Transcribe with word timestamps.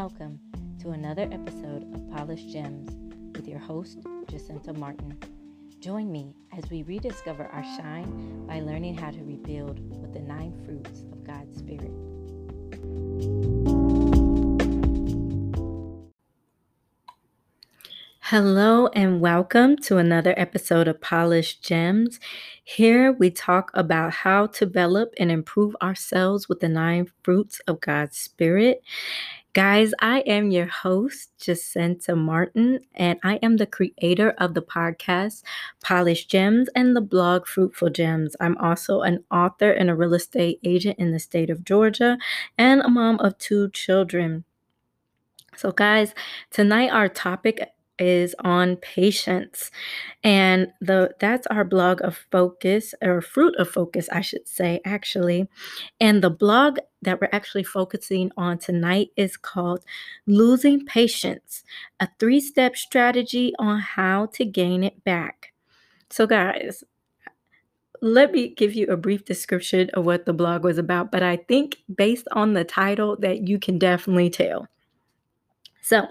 Welcome 0.00 0.40
to 0.80 0.92
another 0.92 1.28
episode 1.30 1.82
of 1.94 2.10
Polished 2.16 2.48
Gems 2.48 2.88
with 3.36 3.46
your 3.46 3.58
host, 3.58 3.98
Jacinta 4.30 4.72
Martin. 4.72 5.18
Join 5.78 6.10
me 6.10 6.34
as 6.56 6.64
we 6.70 6.84
rediscover 6.84 7.44
our 7.44 7.62
shine 7.62 8.46
by 8.46 8.60
learning 8.60 8.96
how 8.96 9.10
to 9.10 9.22
rebuild 9.22 9.78
with 10.00 10.14
the 10.14 10.20
nine 10.20 10.58
fruits 10.64 11.02
of 11.12 11.22
God's 11.22 11.58
Spirit. 11.58 11.92
Hello, 18.20 18.86
and 18.94 19.20
welcome 19.20 19.76
to 19.76 19.98
another 19.98 20.32
episode 20.38 20.88
of 20.88 21.00
Polished 21.02 21.62
Gems. 21.62 22.20
Here 22.64 23.12
we 23.12 23.30
talk 23.30 23.70
about 23.74 24.12
how 24.12 24.46
to 24.46 24.64
develop 24.64 25.12
and 25.18 25.30
improve 25.30 25.76
ourselves 25.82 26.48
with 26.48 26.60
the 26.60 26.68
nine 26.70 27.10
fruits 27.22 27.60
of 27.66 27.80
God's 27.80 28.16
Spirit. 28.16 28.82
Guys, 29.52 29.92
I 30.00 30.20
am 30.20 30.52
your 30.52 30.66
host, 30.66 31.32
Jacinta 31.40 32.14
Martin, 32.14 32.78
and 32.94 33.18
I 33.24 33.34
am 33.42 33.56
the 33.56 33.66
creator 33.66 34.30
of 34.38 34.54
the 34.54 34.62
podcast 34.62 35.42
Polished 35.82 36.30
Gems 36.30 36.68
and 36.76 36.94
the 36.94 37.00
blog 37.00 37.48
Fruitful 37.48 37.90
Gems. 37.90 38.36
I'm 38.38 38.56
also 38.58 39.00
an 39.00 39.24
author 39.28 39.72
and 39.72 39.90
a 39.90 39.96
real 39.96 40.14
estate 40.14 40.60
agent 40.62 41.00
in 41.00 41.10
the 41.10 41.18
state 41.18 41.50
of 41.50 41.64
Georgia 41.64 42.16
and 42.56 42.80
a 42.82 42.88
mom 42.88 43.18
of 43.18 43.38
two 43.38 43.70
children. 43.70 44.44
So, 45.56 45.72
guys, 45.72 46.14
tonight 46.52 46.90
our 46.90 47.08
topic 47.08 47.72
is 48.00 48.34
on 48.40 48.76
patience. 48.76 49.70
And 50.24 50.72
the 50.80 51.14
that's 51.20 51.46
our 51.46 51.64
blog 51.64 52.00
of 52.02 52.16
focus 52.32 52.94
or 53.02 53.20
fruit 53.20 53.54
of 53.56 53.68
focus, 53.68 54.08
I 54.10 54.22
should 54.22 54.48
say, 54.48 54.80
actually. 54.84 55.48
And 56.00 56.22
the 56.22 56.30
blog 56.30 56.78
that 57.02 57.20
we're 57.20 57.28
actually 57.32 57.64
focusing 57.64 58.32
on 58.36 58.58
tonight 58.58 59.10
is 59.16 59.36
called 59.36 59.84
Losing 60.26 60.84
Patience, 60.84 61.62
a 62.00 62.08
three-step 62.18 62.76
strategy 62.76 63.52
on 63.58 63.78
how 63.78 64.26
to 64.34 64.44
gain 64.44 64.82
it 64.82 65.04
back. 65.04 65.52
So 66.10 66.26
guys, 66.26 66.82
let 68.02 68.32
me 68.32 68.48
give 68.48 68.74
you 68.74 68.86
a 68.86 68.96
brief 68.96 69.24
description 69.24 69.90
of 69.94 70.06
what 70.06 70.24
the 70.24 70.32
blog 70.32 70.64
was 70.64 70.78
about, 70.78 71.12
but 71.12 71.22
I 71.22 71.36
think 71.36 71.76
based 71.94 72.26
on 72.32 72.54
the 72.54 72.64
title 72.64 73.16
that 73.20 73.46
you 73.46 73.58
can 73.58 73.78
definitely 73.78 74.30
tell. 74.30 74.66
So, 75.82 76.06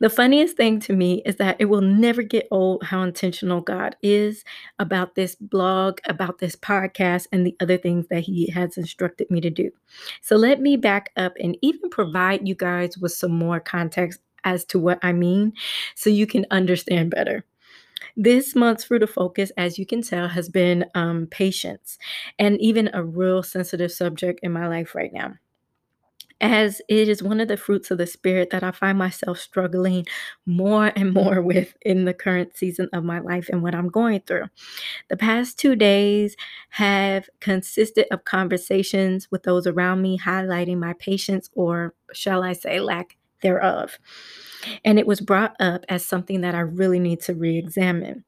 the 0.00 0.10
funniest 0.10 0.56
thing 0.56 0.80
to 0.80 0.92
me 0.94 1.22
is 1.26 1.36
that 1.36 1.56
it 1.58 1.66
will 1.66 1.80
never 1.80 2.22
get 2.22 2.48
old 2.50 2.84
how 2.84 3.02
intentional 3.02 3.60
God 3.60 3.96
is 4.02 4.44
about 4.78 5.14
this 5.14 5.34
blog, 5.34 5.98
about 6.06 6.38
this 6.38 6.56
podcast, 6.56 7.26
and 7.32 7.46
the 7.46 7.56
other 7.60 7.76
things 7.76 8.06
that 8.08 8.20
He 8.20 8.50
has 8.50 8.76
instructed 8.76 9.30
me 9.30 9.40
to 9.40 9.50
do. 9.50 9.70
So, 10.22 10.36
let 10.36 10.60
me 10.60 10.76
back 10.76 11.10
up 11.16 11.34
and 11.40 11.56
even 11.62 11.90
provide 11.90 12.46
you 12.46 12.54
guys 12.54 12.96
with 12.98 13.12
some 13.12 13.32
more 13.32 13.60
context 13.60 14.20
as 14.44 14.64
to 14.66 14.78
what 14.78 14.98
I 15.02 15.12
mean 15.12 15.52
so 15.94 16.10
you 16.10 16.26
can 16.26 16.46
understand 16.50 17.10
better. 17.10 17.44
This 18.16 18.54
month's 18.54 18.84
fruit 18.84 19.02
of 19.02 19.10
focus, 19.10 19.50
as 19.56 19.78
you 19.78 19.86
can 19.86 20.02
tell, 20.02 20.28
has 20.28 20.48
been 20.48 20.84
um, 20.94 21.26
patience 21.30 21.98
and 22.38 22.60
even 22.60 22.90
a 22.92 23.02
real 23.02 23.42
sensitive 23.42 23.90
subject 23.90 24.40
in 24.42 24.52
my 24.52 24.68
life 24.68 24.94
right 24.94 25.12
now 25.12 25.34
as 26.40 26.82
it 26.88 27.08
is 27.08 27.22
one 27.22 27.40
of 27.40 27.48
the 27.48 27.56
fruits 27.56 27.90
of 27.90 27.98
the 27.98 28.06
Spirit 28.06 28.50
that 28.50 28.62
I 28.62 28.70
find 28.70 28.98
myself 28.98 29.38
struggling 29.38 30.06
more 30.46 30.92
and 30.96 31.12
more 31.12 31.40
with 31.40 31.74
in 31.82 32.04
the 32.04 32.14
current 32.14 32.56
season 32.56 32.88
of 32.92 33.04
my 33.04 33.20
life 33.20 33.48
and 33.48 33.62
what 33.62 33.74
I'm 33.74 33.88
going 33.88 34.20
through. 34.20 34.44
The 35.08 35.16
past 35.16 35.58
two 35.58 35.76
days 35.76 36.36
have 36.70 37.28
consisted 37.40 38.06
of 38.10 38.24
conversations 38.24 39.30
with 39.30 39.44
those 39.44 39.66
around 39.66 40.02
me, 40.02 40.18
highlighting 40.18 40.78
my 40.78 40.94
patience, 40.94 41.50
or 41.54 41.94
shall 42.12 42.42
I 42.42 42.52
say, 42.52 42.80
lack 42.80 43.16
thereof. 43.42 43.98
And 44.84 44.98
it 44.98 45.06
was 45.06 45.20
brought 45.20 45.54
up 45.60 45.84
as 45.88 46.04
something 46.04 46.40
that 46.40 46.54
I 46.54 46.60
really 46.60 46.98
need 46.98 47.20
to 47.22 47.34
re 47.34 47.56
examine. 47.56 48.24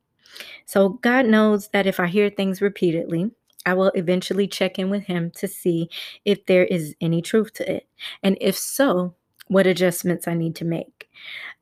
So, 0.66 0.90
God 0.90 1.26
knows 1.26 1.68
that 1.68 1.86
if 1.86 1.98
I 1.98 2.06
hear 2.08 2.28
things 2.28 2.60
repeatedly, 2.60 3.30
I 3.66 3.74
will 3.74 3.90
eventually 3.94 4.46
check 4.46 4.78
in 4.78 4.88
with 4.88 5.02
him 5.04 5.30
to 5.32 5.48
see 5.48 5.90
if 6.24 6.46
there 6.46 6.64
is 6.64 6.94
any 7.00 7.20
truth 7.20 7.52
to 7.54 7.70
it. 7.70 7.88
And 8.22 8.38
if 8.40 8.56
so, 8.56 9.14
what 9.48 9.66
adjustments 9.66 10.26
I 10.26 10.34
need 10.34 10.54
to 10.56 10.64
make. 10.64 11.08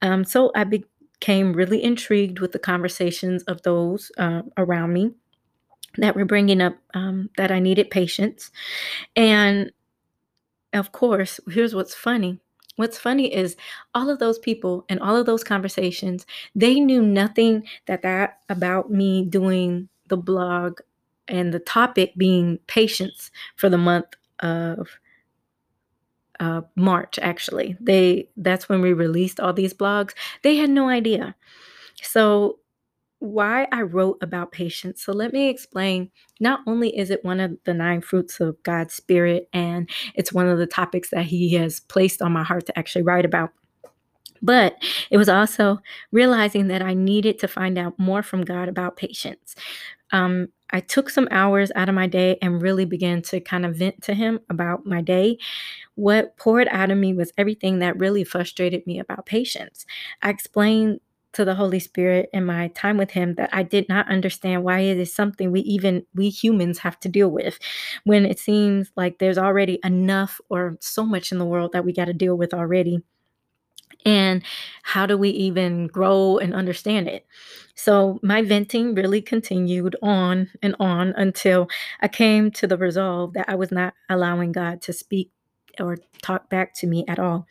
Um, 0.02 0.24
so 0.24 0.52
I 0.54 0.64
became 0.64 1.52
really 1.52 1.82
intrigued 1.82 2.38
with 2.38 2.52
the 2.52 2.58
conversations 2.58 3.42
of 3.44 3.62
those 3.62 4.10
uh, 4.18 4.42
around 4.56 4.92
me 4.92 5.12
that 5.98 6.16
were 6.16 6.24
bringing 6.24 6.60
up 6.60 6.76
um, 6.94 7.30
that 7.36 7.50
I 7.50 7.60
needed 7.60 7.90
patience. 7.90 8.50
And 9.16 9.72
of 10.72 10.92
course, 10.92 11.40
here's 11.48 11.74
what's 11.74 11.94
funny. 11.94 12.40
What's 12.76 12.98
funny 12.98 13.32
is 13.32 13.56
all 13.94 14.10
of 14.10 14.18
those 14.18 14.38
people 14.40 14.84
and 14.88 14.98
all 14.98 15.16
of 15.16 15.26
those 15.26 15.44
conversations, 15.44 16.26
they 16.56 16.80
knew 16.80 17.02
nothing 17.02 17.64
that 17.86 18.02
that 18.02 18.40
about 18.48 18.90
me 18.90 19.24
doing 19.24 19.88
the 20.08 20.16
blog 20.16 20.80
and 21.28 21.52
the 21.52 21.58
topic 21.58 22.12
being 22.16 22.58
patience 22.66 23.30
for 23.56 23.68
the 23.68 23.78
month 23.78 24.06
of 24.40 24.88
uh, 26.40 26.62
March. 26.76 27.18
Actually, 27.20 27.76
they 27.80 28.28
that's 28.36 28.68
when 28.68 28.80
we 28.80 28.92
released 28.92 29.40
all 29.40 29.52
these 29.52 29.74
blogs. 29.74 30.12
They 30.42 30.56
had 30.56 30.70
no 30.70 30.88
idea. 30.88 31.34
So 32.02 32.58
why 33.20 33.66
I 33.72 33.82
wrote 33.82 34.18
about 34.20 34.52
patience. 34.52 35.02
So 35.02 35.12
let 35.12 35.32
me 35.32 35.48
explain. 35.48 36.10
Not 36.40 36.60
only 36.66 36.96
is 36.96 37.10
it 37.10 37.24
one 37.24 37.40
of 37.40 37.56
the 37.64 37.72
nine 37.72 38.02
fruits 38.02 38.38
of 38.40 38.62
God's 38.62 38.94
Spirit, 38.94 39.48
and 39.52 39.88
it's 40.14 40.32
one 40.32 40.46
of 40.46 40.58
the 40.58 40.66
topics 40.66 41.10
that 41.10 41.24
He 41.24 41.54
has 41.54 41.80
placed 41.80 42.20
on 42.20 42.32
my 42.32 42.42
heart 42.42 42.66
to 42.66 42.78
actually 42.78 43.02
write 43.02 43.24
about. 43.24 43.50
But 44.42 44.76
it 45.10 45.16
was 45.16 45.28
also 45.30 45.78
realizing 46.12 46.68
that 46.68 46.82
I 46.82 46.92
needed 46.92 47.38
to 47.38 47.48
find 47.48 47.78
out 47.78 47.98
more 47.98 48.22
from 48.22 48.42
God 48.42 48.68
about 48.68 48.96
patience. 48.96 49.54
Um, 50.12 50.48
I 50.74 50.80
took 50.80 51.08
some 51.08 51.28
hours 51.30 51.70
out 51.76 51.88
of 51.88 51.94
my 51.94 52.08
day 52.08 52.36
and 52.42 52.60
really 52.60 52.84
began 52.84 53.22
to 53.22 53.40
kind 53.40 53.64
of 53.64 53.76
vent 53.76 54.02
to 54.02 54.14
him 54.14 54.40
about 54.50 54.84
my 54.84 55.00
day. 55.00 55.38
What 55.94 56.36
poured 56.36 56.66
out 56.68 56.90
of 56.90 56.98
me 56.98 57.14
was 57.14 57.32
everything 57.38 57.78
that 57.78 57.96
really 57.96 58.24
frustrated 58.24 58.84
me 58.84 58.98
about 58.98 59.24
patience. 59.24 59.86
I 60.20 60.30
explained 60.30 60.98
to 61.34 61.44
the 61.44 61.54
Holy 61.54 61.78
Spirit 61.78 62.28
in 62.32 62.44
my 62.44 62.68
time 62.68 62.96
with 62.96 63.12
him 63.12 63.36
that 63.36 63.50
I 63.52 63.62
did 63.62 63.88
not 63.88 64.08
understand 64.08 64.64
why 64.64 64.80
it 64.80 64.98
is 64.98 65.14
something 65.14 65.52
we 65.52 65.60
even 65.60 66.04
we 66.12 66.28
humans 66.28 66.78
have 66.78 66.98
to 67.00 67.08
deal 67.08 67.28
with 67.28 67.58
when 68.04 68.26
it 68.26 68.40
seems 68.40 68.90
like 68.96 69.18
there's 69.18 69.38
already 69.38 69.78
enough 69.84 70.40
or 70.48 70.76
so 70.80 71.04
much 71.04 71.30
in 71.30 71.38
the 71.38 71.44
world 71.44 71.72
that 71.72 71.84
we 71.84 71.92
got 71.92 72.06
to 72.06 72.12
deal 72.12 72.36
with 72.36 72.52
already 72.52 73.00
and 74.04 74.42
how 74.82 75.06
do 75.06 75.16
we 75.16 75.30
even 75.30 75.86
grow 75.86 76.38
and 76.38 76.54
understand 76.54 77.08
it 77.08 77.26
so 77.74 78.18
my 78.22 78.42
venting 78.42 78.94
really 78.94 79.22
continued 79.22 79.96
on 80.02 80.50
and 80.62 80.76
on 80.80 81.14
until 81.16 81.68
i 82.00 82.08
came 82.08 82.50
to 82.50 82.66
the 82.66 82.76
resolve 82.76 83.32
that 83.32 83.48
i 83.48 83.54
was 83.54 83.70
not 83.70 83.94
allowing 84.08 84.52
god 84.52 84.80
to 84.82 84.92
speak 84.92 85.30
or 85.80 85.96
talk 86.22 86.48
back 86.50 86.74
to 86.74 86.86
me 86.86 87.04
at 87.08 87.18
all. 87.18 87.46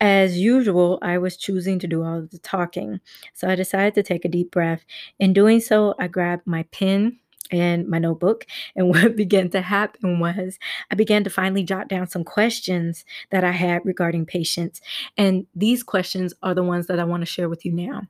As 0.00 0.38
usual, 0.38 0.98
I 1.02 1.18
was 1.18 1.36
choosing 1.36 1.78
to 1.80 1.86
do 1.86 2.02
all 2.02 2.22
the 2.22 2.38
talking. 2.38 3.00
So 3.34 3.48
I 3.48 3.54
decided 3.54 3.94
to 3.94 4.02
take 4.02 4.24
a 4.24 4.28
deep 4.28 4.50
breath. 4.50 4.84
In 5.18 5.32
doing 5.32 5.60
so, 5.60 5.94
I 5.98 6.08
grabbed 6.08 6.46
my 6.46 6.64
pen 6.64 7.18
and 7.50 7.88
my 7.88 7.98
notebook. 7.98 8.46
And 8.76 8.88
what 8.90 9.16
began 9.16 9.50
to 9.50 9.60
happen 9.60 10.20
was 10.20 10.58
I 10.90 10.94
began 10.94 11.24
to 11.24 11.30
finally 11.30 11.64
jot 11.64 11.88
down 11.88 12.08
some 12.08 12.24
questions 12.24 13.04
that 13.30 13.44
I 13.44 13.52
had 13.52 13.84
regarding 13.84 14.26
patience. 14.26 14.80
And 15.16 15.46
these 15.54 15.82
questions 15.82 16.34
are 16.42 16.54
the 16.54 16.62
ones 16.62 16.86
that 16.86 16.98
I 16.98 17.04
want 17.04 17.22
to 17.22 17.26
share 17.26 17.48
with 17.48 17.64
you 17.64 17.72
now. 17.72 18.02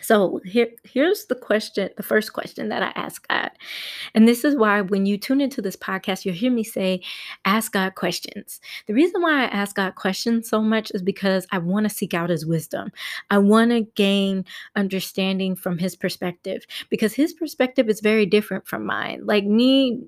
So 0.00 0.40
here, 0.44 0.68
here's 0.82 1.26
the 1.26 1.34
question, 1.34 1.88
the 1.96 2.02
first 2.02 2.32
question 2.32 2.68
that 2.68 2.82
I 2.82 2.92
ask 2.94 3.26
God. 3.28 3.50
And 4.14 4.26
this 4.26 4.44
is 4.44 4.56
why 4.56 4.80
when 4.80 5.06
you 5.06 5.16
tune 5.16 5.40
into 5.40 5.62
this 5.62 5.76
podcast, 5.76 6.24
you'll 6.24 6.34
hear 6.34 6.50
me 6.50 6.64
say, 6.64 7.00
ask 7.44 7.72
God 7.72 7.94
questions. 7.94 8.60
The 8.86 8.94
reason 8.94 9.22
why 9.22 9.44
I 9.44 9.46
ask 9.46 9.76
God 9.76 9.94
questions 9.94 10.48
so 10.48 10.60
much 10.60 10.90
is 10.94 11.02
because 11.02 11.46
I 11.52 11.58
want 11.58 11.88
to 11.88 11.94
seek 11.94 12.12
out 12.12 12.30
his 12.30 12.44
wisdom. 12.44 12.90
I 13.30 13.38
want 13.38 13.70
to 13.70 13.82
gain 13.94 14.44
understanding 14.76 15.56
from 15.56 15.78
his 15.78 15.96
perspective 15.96 16.66
because 16.90 17.14
his 17.14 17.32
perspective 17.32 17.88
is 17.88 18.00
very 18.00 18.26
different 18.26 18.66
from 18.66 18.84
mine. 18.84 19.22
Like 19.24 19.44
me 19.44 20.02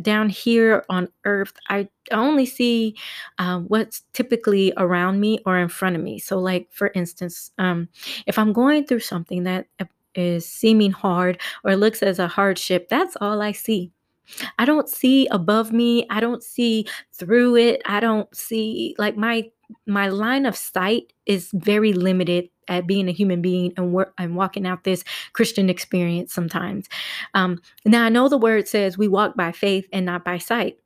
down 0.00 0.28
here 0.28 0.84
on 0.88 1.08
earth, 1.24 1.52
I 1.68 1.88
only 2.10 2.46
see 2.46 2.96
uh, 3.38 3.60
what's 3.60 4.02
typically 4.12 4.72
around 4.76 5.20
me 5.20 5.40
or 5.46 5.58
in 5.58 5.68
front 5.68 5.96
of 5.96 6.02
me. 6.02 6.18
So, 6.18 6.38
like 6.38 6.68
for 6.70 6.90
instance, 6.94 7.52
um, 7.58 7.88
if 8.26 8.38
I'm 8.38 8.52
going 8.52 8.86
through 8.86 9.00
something 9.00 9.44
that 9.44 9.66
is 10.14 10.46
seeming 10.46 10.90
hard 10.92 11.40
or 11.64 11.76
looks 11.76 12.02
as 12.02 12.18
a 12.18 12.28
hardship, 12.28 12.88
that's 12.88 13.16
all 13.20 13.40
I 13.42 13.52
see. 13.52 13.92
I 14.58 14.64
don't 14.64 14.88
see 14.88 15.26
above 15.28 15.72
me. 15.72 16.06
I 16.10 16.20
don't 16.20 16.42
see 16.42 16.86
through 17.12 17.56
it. 17.56 17.82
I 17.84 18.00
don't 18.00 18.34
see 18.34 18.94
like 18.98 19.16
my 19.16 19.50
my 19.86 20.08
line 20.08 20.46
of 20.46 20.56
sight 20.56 21.12
is 21.26 21.50
very 21.52 21.92
limited 21.92 22.48
at 22.68 22.86
being 22.86 23.08
a 23.08 23.12
human 23.12 23.42
being 23.42 23.72
and 23.76 23.92
work 23.92 24.12
and 24.18 24.36
walking 24.36 24.66
out 24.66 24.84
this 24.84 25.04
Christian 25.32 25.68
experience 25.68 26.32
sometimes. 26.32 26.88
Um, 27.34 27.60
now 27.84 28.04
I 28.04 28.08
know 28.08 28.28
the 28.28 28.38
word 28.38 28.68
says 28.68 28.98
we 28.98 29.08
walk 29.08 29.36
by 29.36 29.52
faith 29.52 29.86
and 29.92 30.06
not 30.06 30.24
by 30.24 30.38
sight, 30.38 30.78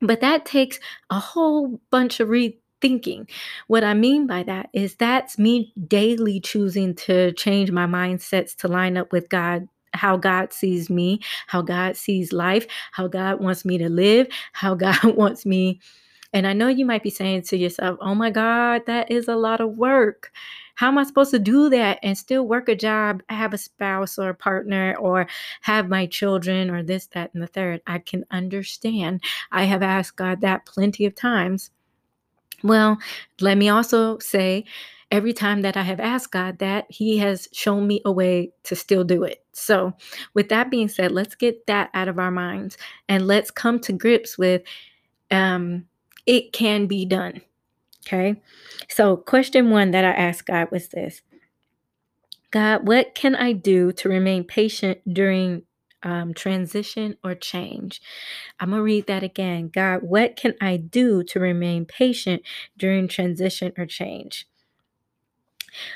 but 0.00 0.20
that 0.20 0.44
takes 0.44 0.78
a 1.10 1.18
whole 1.18 1.80
bunch 1.90 2.20
of 2.20 2.28
re 2.28 2.58
thinking. 2.80 3.28
What 3.68 3.84
I 3.84 3.94
mean 3.94 4.26
by 4.26 4.42
that 4.42 4.68
is 4.72 4.96
that's 4.96 5.38
me 5.38 5.72
daily 5.86 6.40
choosing 6.40 6.96
to 6.96 7.32
change 7.32 7.70
my 7.70 7.86
mindsets 7.86 8.56
to 8.56 8.68
line 8.68 8.96
up 8.96 9.12
with 9.12 9.28
God 9.28 9.68
how 9.94 10.16
God 10.16 10.52
sees 10.52 10.90
me, 10.90 11.20
how 11.46 11.62
God 11.62 11.96
sees 11.96 12.32
life, 12.32 12.66
how 12.92 13.08
God 13.08 13.40
wants 13.40 13.64
me 13.64 13.78
to 13.78 13.88
live, 13.88 14.28
how 14.52 14.74
God 14.74 15.02
wants 15.16 15.46
me. 15.46 15.80
And 16.34 16.46
I 16.46 16.54
know 16.54 16.68
you 16.68 16.86
might 16.86 17.02
be 17.02 17.10
saying 17.10 17.42
to 17.42 17.58
yourself, 17.58 17.98
oh 18.00 18.14
my 18.14 18.30
God, 18.30 18.86
that 18.86 19.10
is 19.10 19.28
a 19.28 19.36
lot 19.36 19.60
of 19.60 19.76
work. 19.76 20.32
How 20.74 20.88
am 20.88 20.96
I 20.96 21.04
supposed 21.04 21.30
to 21.32 21.38
do 21.38 21.68
that 21.68 21.98
and 22.02 22.16
still 22.16 22.46
work 22.46 22.68
a 22.70 22.74
job, 22.74 23.22
have 23.28 23.52
a 23.52 23.58
spouse 23.58 24.18
or 24.18 24.30
a 24.30 24.34
partner, 24.34 24.96
or 24.98 25.26
have 25.60 25.90
my 25.90 26.06
children, 26.06 26.70
or 26.70 26.82
this, 26.82 27.06
that, 27.08 27.32
and 27.34 27.42
the 27.42 27.46
third? 27.46 27.82
I 27.86 27.98
can 27.98 28.24
understand. 28.30 29.22
I 29.50 29.64
have 29.64 29.82
asked 29.82 30.16
God 30.16 30.40
that 30.40 30.64
plenty 30.64 31.04
of 31.04 31.14
times. 31.14 31.70
Well, 32.64 32.96
let 33.40 33.58
me 33.58 33.68
also 33.68 34.18
say, 34.18 34.64
every 35.12 35.34
time 35.34 35.60
that 35.62 35.76
I 35.76 35.82
have 35.82 36.00
asked 36.00 36.32
God 36.32 36.58
that, 36.58 36.86
He 36.88 37.18
has 37.18 37.46
shown 37.52 37.86
me 37.86 38.00
a 38.04 38.10
way 38.10 38.52
to 38.64 38.74
still 38.74 39.04
do 39.04 39.22
it. 39.22 39.44
So, 39.52 39.92
with 40.34 40.48
that 40.48 40.70
being 40.70 40.88
said, 40.88 41.12
let's 41.12 41.36
get 41.36 41.66
that 41.66 41.90
out 41.94 42.08
of 42.08 42.18
our 42.18 42.30
minds 42.32 42.78
and 43.08 43.28
let's 43.28 43.50
come 43.52 43.78
to 43.80 43.92
grips 43.92 44.36
with 44.36 44.62
um, 45.30 45.84
it 46.26 46.52
can 46.52 46.86
be 46.86 47.04
done. 47.04 47.42
Okay. 48.06 48.40
So, 48.88 49.16
question 49.16 49.70
one 49.70 49.92
that 49.92 50.04
I 50.04 50.10
asked 50.10 50.46
God 50.46 50.68
was 50.72 50.88
this 50.88 51.20
God, 52.50 52.86
what 52.88 53.14
can 53.14 53.36
I 53.36 53.52
do 53.52 53.92
to 53.92 54.08
remain 54.08 54.44
patient 54.44 54.98
during 55.12 55.62
um, 56.02 56.34
transition 56.34 57.16
or 57.22 57.34
change? 57.34 58.00
I'm 58.58 58.70
going 58.70 58.80
to 58.80 58.82
read 58.84 59.06
that 59.06 59.22
again. 59.22 59.70
God, 59.72 60.02
what 60.02 60.36
can 60.36 60.54
I 60.60 60.78
do 60.78 61.22
to 61.24 61.38
remain 61.38 61.84
patient 61.84 62.42
during 62.76 63.08
transition 63.08 63.72
or 63.78 63.86
change? 63.86 64.46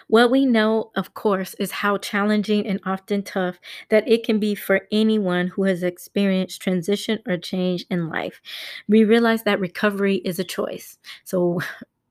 What 0.08 0.30
we 0.30 0.46
know, 0.46 0.90
of 0.96 1.14
course, 1.14 1.54
is 1.54 1.70
how 1.70 1.98
challenging 1.98 2.66
and 2.66 2.80
often 2.84 3.22
tough 3.22 3.58
that 3.90 4.08
it 4.08 4.24
can 4.24 4.38
be 4.38 4.54
for 4.54 4.82
anyone 4.92 5.48
who 5.48 5.64
has 5.64 5.82
experienced 5.82 6.60
transition 6.62 7.18
or 7.26 7.36
change 7.36 7.84
in 7.90 8.08
life. 8.08 8.40
We 8.88 9.04
realize 9.04 9.42
that 9.44 9.60
recovery 9.60 10.16
is 10.16 10.38
a 10.38 10.44
choice. 10.44 10.98
So, 11.24 11.60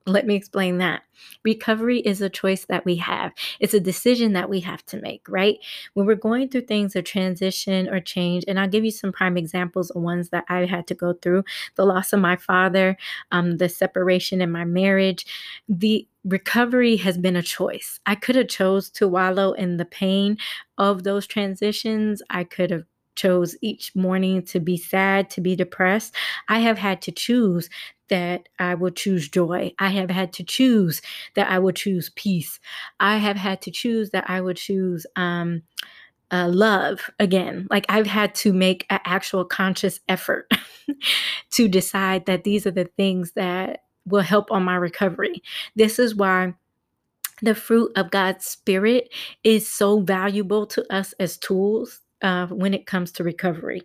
let 0.06 0.28
me 0.28 0.36
explain 0.36 0.78
that. 0.78 1.02
Recovery 1.44 2.00
is 2.00 2.22
a 2.22 2.30
choice 2.30 2.66
that 2.66 2.86
we 2.86 2.98
have. 2.98 3.32
It's 3.60 3.74
a 3.74 3.80
decision 3.80 4.34
that 4.34 4.50
we 4.50 4.60
have 4.60 4.86
to 4.88 5.02
make, 5.02 5.28
right? 5.28 5.58
When 5.94 6.06
we're 6.06 6.16
going 6.16 6.50
through 6.50 6.62
things 6.62 6.96
of 6.96 7.06
transition 7.06 7.90
or 7.90 8.00
change, 8.00 8.44
and 8.48 8.60
I'll 8.60 8.68
give 8.68 8.86
you 8.86 8.92
some 8.92 9.12
prime 9.12 9.38
examples 9.38 9.90
of 9.90 10.02
ones 10.02 10.30
that 10.30 10.46
I 10.48 10.66
had 10.66 10.86
to 10.88 10.94
go 10.94 11.14
through 11.14 11.44
the 11.76 11.86
loss 11.86 12.14
of 12.14 12.20
my 12.20 12.36
father, 12.36 12.98
um, 13.32 13.58
the 13.58 13.70
separation 13.70 14.42
in 14.42 14.52
my 14.52 14.66
marriage. 14.66 15.26
The 15.68 16.08
recovery 16.24 16.98
has 16.98 17.18
been 17.18 17.36
a 17.36 17.42
choice. 17.42 18.00
I 18.06 18.16
could 18.16 18.36
have 18.36 18.48
chose 18.48 18.90
to 18.92 19.08
wallow 19.08 19.54
in 19.54 19.78
the 19.78 19.86
pain 19.86 20.38
of 20.78 21.04
those 21.04 21.26
transitions. 21.26 22.22
I 22.30 22.44
could 22.44 22.72
have 22.72 22.86
chose 23.16 23.56
each 23.62 23.96
morning 23.96 24.44
to 24.44 24.60
be 24.60 24.78
sad, 24.78 25.30
to 25.32 25.42
be 25.42 25.56
depressed. 25.56 26.16
I 26.50 26.60
have 26.60 26.78
had 26.78 27.02
to 27.04 27.12
choose 27.12 27.70
that 28.10 28.48
I 28.60 28.76
will 28.76 28.92
choose 28.92 29.28
joy. 29.28 29.74
I 29.80 29.90
have 29.90 30.10
had 30.10 30.34
to 30.34 30.44
choose 30.44 31.02
that 31.36 31.50
I 31.50 31.60
will 31.60 31.72
choose 31.72 32.12
peace. 32.16 32.60
I 33.00 33.18
have 33.18 33.38
had 33.38 33.62
to 33.64 33.72
choose 33.72 34.12
that 34.12 34.30
I 34.30 34.42
would 34.42 34.58
choose 34.58 35.06
um, 35.16 35.64
uh, 36.32 36.48
love 36.48 37.10
again. 37.20 37.68
Like 37.70 37.86
I've 37.90 38.08
had 38.08 38.36
to 38.36 38.54
make 38.54 38.86
an 38.90 39.00
actual 39.06 39.46
conscious 39.46 40.00
effort 40.08 40.52
to 41.52 41.68
decide 41.68 42.26
that 42.26 42.44
these 42.44 42.68
are 42.68 42.72
the 42.72 42.90
things 42.98 43.32
that 43.34 43.84
will 44.06 44.22
help 44.22 44.52
on 44.52 44.64
my 44.64 44.76
recovery. 44.76 45.42
This 45.76 45.98
is 46.00 46.16
why 46.16 46.54
the 47.42 47.56
fruit 47.56 47.92
of 47.96 48.12
God's 48.12 48.46
Spirit 48.46 49.14
is 49.44 49.68
so 49.68 50.00
valuable 50.00 50.66
to 50.68 50.94
us 50.94 51.14
as 51.20 51.38
tools 51.38 52.02
uh, 52.22 52.48
when 52.48 52.74
it 52.74 52.86
comes 52.86 53.12
to 53.14 53.24
recovery. 53.24 53.82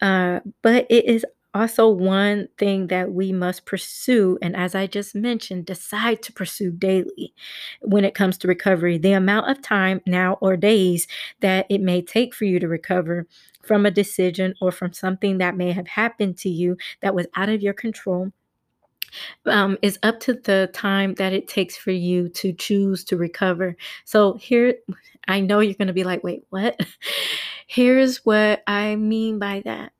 Uh, 0.00 0.40
but 0.62 0.86
it 0.90 1.04
is 1.06 1.24
also 1.54 1.88
one 1.88 2.48
thing 2.58 2.88
that 2.88 3.12
we 3.12 3.32
must 3.32 3.64
pursue, 3.64 4.36
and 4.42 4.56
as 4.56 4.74
I 4.74 4.88
just 4.88 5.14
mentioned, 5.14 5.66
decide 5.66 6.20
to 6.24 6.32
pursue 6.32 6.72
daily 6.72 7.32
when 7.80 8.04
it 8.04 8.14
comes 8.14 8.36
to 8.38 8.48
recovery. 8.48 8.98
The 8.98 9.12
amount 9.12 9.48
of 9.48 9.62
time 9.62 10.00
now 10.06 10.36
or 10.40 10.56
days 10.56 11.06
that 11.40 11.66
it 11.70 11.80
may 11.80 12.02
take 12.02 12.34
for 12.34 12.44
you 12.44 12.58
to 12.58 12.68
recover 12.68 13.26
from 13.62 13.86
a 13.86 13.90
decision 13.90 14.54
or 14.60 14.72
from 14.72 14.92
something 14.92 15.38
that 15.38 15.56
may 15.56 15.72
have 15.72 15.86
happened 15.88 16.36
to 16.38 16.48
you 16.48 16.76
that 17.02 17.14
was 17.14 17.26
out 17.36 17.48
of 17.48 17.62
your 17.62 17.74
control 17.74 18.32
um, 19.46 19.78
is 19.82 19.98
up 20.02 20.20
to 20.20 20.34
the 20.34 20.70
time 20.72 21.14
that 21.14 21.32
it 21.32 21.48
takes 21.48 21.76
for 21.76 21.90
you 21.90 22.28
to 22.30 22.52
choose 22.52 23.04
to 23.04 23.16
recover. 23.16 23.76
So 24.04 24.34
here, 24.34 24.74
I 25.28 25.40
know 25.40 25.60
you're 25.60 25.74
going 25.74 25.88
to 25.88 25.94
be 25.94 26.04
like, 26.04 26.24
wait, 26.24 26.44
what? 26.50 26.78
Here's 27.66 28.24
what 28.24 28.62
I 28.66 28.96
mean 28.96 29.38
by 29.38 29.62
that. 29.64 29.92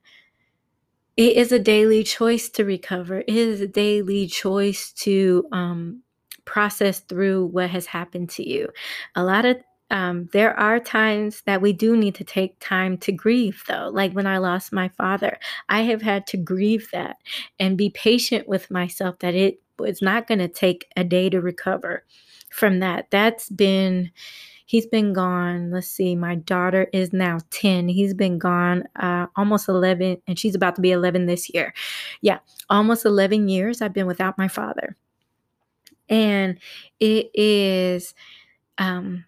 It 1.16 1.36
is 1.36 1.52
a 1.52 1.58
daily 1.58 2.02
choice 2.02 2.48
to 2.50 2.64
recover. 2.64 3.20
It 3.20 3.28
is 3.28 3.60
a 3.60 3.68
daily 3.68 4.26
choice 4.26 4.92
to 4.92 5.46
um, 5.52 6.02
process 6.44 7.00
through 7.00 7.46
what 7.46 7.70
has 7.70 7.86
happened 7.86 8.30
to 8.30 8.48
you. 8.48 8.68
A 9.14 9.22
lot 9.22 9.44
of 9.44 9.58
um, 9.90 10.28
there 10.32 10.58
are 10.58 10.80
times 10.80 11.42
that 11.46 11.60
we 11.60 11.72
do 11.72 11.96
need 11.96 12.14
to 12.16 12.24
take 12.24 12.58
time 12.58 12.96
to 12.98 13.12
grieve, 13.12 13.62
though. 13.68 13.90
Like 13.92 14.12
when 14.12 14.26
I 14.26 14.38
lost 14.38 14.72
my 14.72 14.88
father, 14.88 15.38
I 15.68 15.82
have 15.82 16.02
had 16.02 16.26
to 16.28 16.36
grieve 16.36 16.88
that 16.92 17.18
and 17.58 17.78
be 17.78 17.90
patient 17.90 18.48
with 18.48 18.70
myself 18.70 19.18
that 19.20 19.34
it 19.34 19.60
was 19.78 20.00
not 20.00 20.26
going 20.26 20.38
to 20.38 20.48
take 20.48 20.86
a 20.96 21.04
day 21.04 21.28
to 21.30 21.40
recover 21.40 22.04
from 22.50 22.80
that. 22.80 23.10
That's 23.10 23.50
been, 23.50 24.10
he's 24.66 24.86
been 24.86 25.12
gone. 25.12 25.70
Let's 25.70 25.88
see, 25.88 26.16
my 26.16 26.36
daughter 26.36 26.88
is 26.92 27.12
now 27.12 27.38
10. 27.50 27.88
He's 27.88 28.14
been 28.14 28.38
gone 28.38 28.84
uh, 28.96 29.26
almost 29.36 29.68
11, 29.68 30.22
and 30.26 30.38
she's 30.38 30.54
about 30.54 30.76
to 30.76 30.82
be 30.82 30.92
11 30.92 31.26
this 31.26 31.52
year. 31.52 31.74
Yeah, 32.22 32.38
almost 32.70 33.04
11 33.04 33.48
years 33.48 33.82
I've 33.82 33.92
been 33.92 34.06
without 34.06 34.38
my 34.38 34.48
father. 34.48 34.96
And 36.08 36.58
it 37.00 37.30
is, 37.34 38.14
um, 38.78 39.24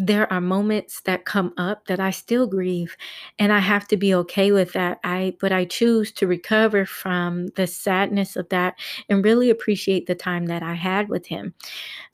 there 0.00 0.32
are 0.32 0.40
moments 0.40 1.02
that 1.02 1.26
come 1.26 1.52
up 1.56 1.86
that 1.86 2.00
I 2.00 2.10
still 2.10 2.46
grieve 2.46 2.96
and 3.38 3.52
I 3.52 3.58
have 3.58 3.86
to 3.88 3.96
be 3.96 4.14
okay 4.14 4.50
with 4.50 4.72
that. 4.72 4.98
I 5.04 5.36
but 5.40 5.52
I 5.52 5.66
choose 5.66 6.10
to 6.12 6.26
recover 6.26 6.86
from 6.86 7.48
the 7.48 7.66
sadness 7.66 8.36
of 8.36 8.48
that 8.48 8.78
and 9.08 9.24
really 9.24 9.50
appreciate 9.50 10.06
the 10.06 10.14
time 10.14 10.46
that 10.46 10.62
I 10.62 10.74
had 10.74 11.08
with 11.08 11.26
him. 11.26 11.54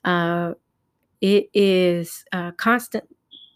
Uh, 0.04 0.54
it 1.20 1.49
is 1.54 2.25
a 2.32 2.52
constant 2.52 3.04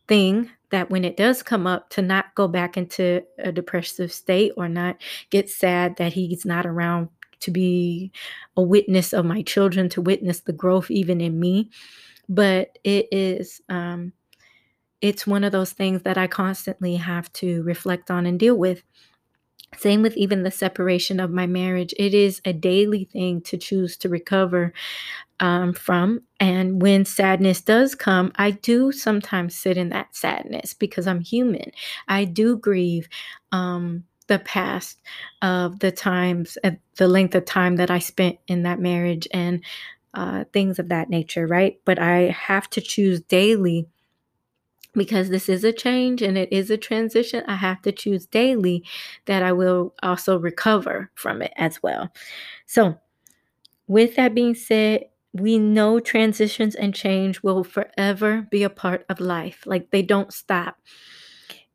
thing 0.08 0.50
that 0.70 0.90
when 0.90 1.04
it 1.04 1.16
does 1.16 1.42
come 1.42 1.66
up 1.66 1.90
to 1.90 2.02
not 2.02 2.34
go 2.34 2.46
back 2.46 2.76
into 2.76 3.22
a 3.38 3.50
depressive 3.50 4.12
state 4.12 4.52
or 4.56 4.68
not 4.68 4.96
get 5.30 5.50
sad 5.50 5.96
that 5.96 6.12
he's 6.12 6.44
not 6.44 6.66
around 6.66 7.08
to 7.40 7.50
be 7.50 8.12
a 8.56 8.62
witness 8.62 9.12
of 9.12 9.24
my 9.24 9.42
children 9.42 9.88
to 9.88 10.00
witness 10.00 10.40
the 10.40 10.52
growth 10.52 10.90
even 10.90 11.20
in 11.20 11.38
me 11.40 11.70
but 12.28 12.78
it 12.84 13.08
is 13.10 13.60
um, 13.68 14.12
it's 15.00 15.26
one 15.26 15.44
of 15.44 15.52
those 15.52 15.72
things 15.72 16.02
that 16.02 16.18
I 16.18 16.26
constantly 16.26 16.96
have 16.96 17.32
to 17.34 17.62
reflect 17.62 18.10
on 18.10 18.26
and 18.26 18.38
deal 18.38 18.56
with. 18.56 18.82
Same 19.76 20.02
with 20.02 20.16
even 20.16 20.42
the 20.42 20.50
separation 20.50 21.20
of 21.20 21.30
my 21.30 21.46
marriage. 21.46 21.94
It 21.96 22.12
is 22.12 22.40
a 22.44 22.52
daily 22.52 23.04
thing 23.04 23.40
to 23.42 23.56
choose 23.56 23.96
to 23.98 24.08
recover 24.08 24.72
um, 25.38 25.72
from. 25.72 26.22
And 26.38 26.82
when 26.82 27.04
sadness 27.04 27.60
does 27.60 27.94
come, 27.94 28.32
I 28.36 28.50
do 28.50 28.92
sometimes 28.92 29.56
sit 29.56 29.76
in 29.76 29.88
that 29.90 30.14
sadness 30.14 30.74
because 30.74 31.06
I'm 31.06 31.20
human. 31.20 31.70
I 32.08 32.24
do 32.24 32.56
grieve 32.56 33.08
um, 33.52 34.04
the 34.26 34.40
past 34.40 35.00
of 35.40 35.78
the 35.78 35.92
times, 35.92 36.58
uh, 36.62 36.72
the 36.96 37.08
length 37.08 37.34
of 37.34 37.44
time 37.44 37.76
that 37.76 37.90
I 37.90 38.00
spent 38.00 38.38
in 38.48 38.64
that 38.64 38.80
marriage 38.80 39.26
and 39.32 39.62
uh, 40.14 40.44
things 40.52 40.78
of 40.78 40.88
that 40.88 41.08
nature, 41.08 41.46
right? 41.46 41.80
But 41.84 41.98
I 41.98 42.36
have 42.36 42.68
to 42.70 42.80
choose 42.80 43.20
daily 43.20 43.86
because 44.94 45.28
this 45.28 45.48
is 45.48 45.64
a 45.64 45.72
change 45.72 46.22
and 46.22 46.36
it 46.38 46.52
is 46.52 46.70
a 46.70 46.76
transition, 46.76 47.44
I 47.46 47.56
have 47.56 47.82
to 47.82 47.92
choose 47.92 48.26
daily 48.26 48.84
that 49.26 49.42
I 49.42 49.52
will 49.52 49.94
also 50.02 50.38
recover 50.38 51.10
from 51.14 51.42
it 51.42 51.52
as 51.56 51.82
well. 51.82 52.10
So, 52.66 52.98
with 53.88 54.16
that 54.16 54.34
being 54.34 54.54
said, 54.54 55.06
we 55.32 55.58
know 55.58 56.00
transitions 56.00 56.74
and 56.74 56.94
change 56.94 57.42
will 57.42 57.64
forever 57.64 58.46
be 58.50 58.62
a 58.64 58.70
part 58.70 59.04
of 59.08 59.20
life, 59.20 59.62
like 59.66 59.90
they 59.90 60.02
don't 60.02 60.32
stop. 60.32 60.78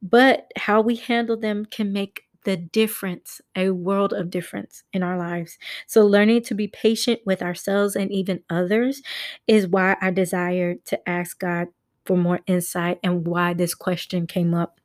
But 0.01 0.51
how 0.57 0.81
we 0.81 0.95
handle 0.95 1.38
them 1.38 1.65
can 1.65 1.91
make 1.93 2.24
the 2.43 2.57
difference, 2.57 3.41
a 3.55 3.72
world 3.72 4.13
of 4.13 4.29
difference 4.29 4.84
in 4.93 5.01
our 5.01 5.17
lives. 5.17 5.57
So, 5.88 6.05
learning 6.05 6.43
to 6.43 6.53
be 6.55 6.67
patient 6.67 7.22
with 7.25 7.41
ourselves 7.41 7.95
and 7.95 8.12
even 8.12 8.43
others 8.50 9.01
is 9.48 9.67
why 9.67 9.98
I 10.00 10.12
desire 10.12 10.75
to 10.86 11.10
ask 11.10 11.39
God 11.39 11.69
for 12.06 12.18
more 12.18 12.40
insight 12.48 13.00
and 13.04 13.28
why 13.28 13.54
this 13.54 13.74
question 13.76 14.28
came 14.28 14.54
up. 14.54 14.80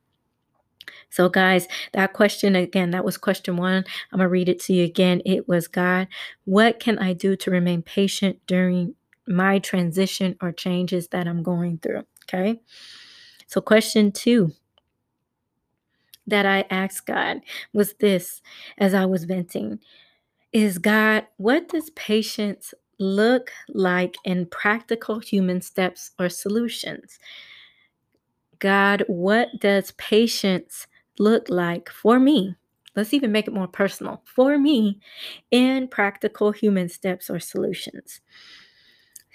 So, 1.10 1.28
guys, 1.28 1.66
that 1.92 2.12
question 2.12 2.56
again, 2.56 2.90
that 2.90 3.04
was 3.04 3.16
question 3.16 3.56
one. 3.56 3.84
I'm 4.12 4.18
going 4.18 4.26
to 4.26 4.28
read 4.28 4.48
it 4.48 4.60
to 4.60 4.72
you 4.72 4.84
again. 4.84 5.22
It 5.24 5.48
was 5.48 5.68
God, 5.68 6.08
what 6.44 6.80
can 6.80 6.98
I 6.98 7.12
do 7.12 7.36
to 7.36 7.50
remain 7.50 7.82
patient 7.82 8.38
during 8.46 8.94
my 9.26 9.58
transition 9.58 10.36
or 10.40 10.52
changes 10.52 11.08
that 11.08 11.26
I'm 11.26 11.42
going 11.42 11.78
through? 11.78 12.04
Okay. 12.24 12.60
So, 13.46 13.60
question 13.60 14.12
two 14.12 14.52
that 16.26 16.46
I 16.46 16.64
asked 16.70 17.06
God 17.06 17.40
was 17.72 17.94
this 17.94 18.40
as 18.78 18.94
I 18.94 19.06
was 19.06 19.24
venting 19.24 19.80
is 20.52 20.78
God, 20.78 21.26
what 21.36 21.68
does 21.68 21.90
patience 21.90 22.74
look 23.00 23.50
like 23.68 24.16
in 24.24 24.46
practical 24.46 25.18
human 25.18 25.60
steps 25.60 26.12
or 26.18 26.28
solutions? 26.28 27.18
God, 28.60 29.04
what 29.08 29.48
does 29.58 29.92
patience 29.92 30.86
look 31.18 31.48
like 31.48 31.88
for 31.88 32.20
me? 32.20 32.54
Let's 32.94 33.14
even 33.14 33.32
make 33.32 33.46
it 33.46 33.54
more 33.54 33.68
personal 33.68 34.22
for 34.26 34.58
me 34.58 35.00
in 35.50 35.88
practical 35.88 36.52
human 36.52 36.88
steps 36.88 37.30
or 37.30 37.40
solutions. 37.40 38.20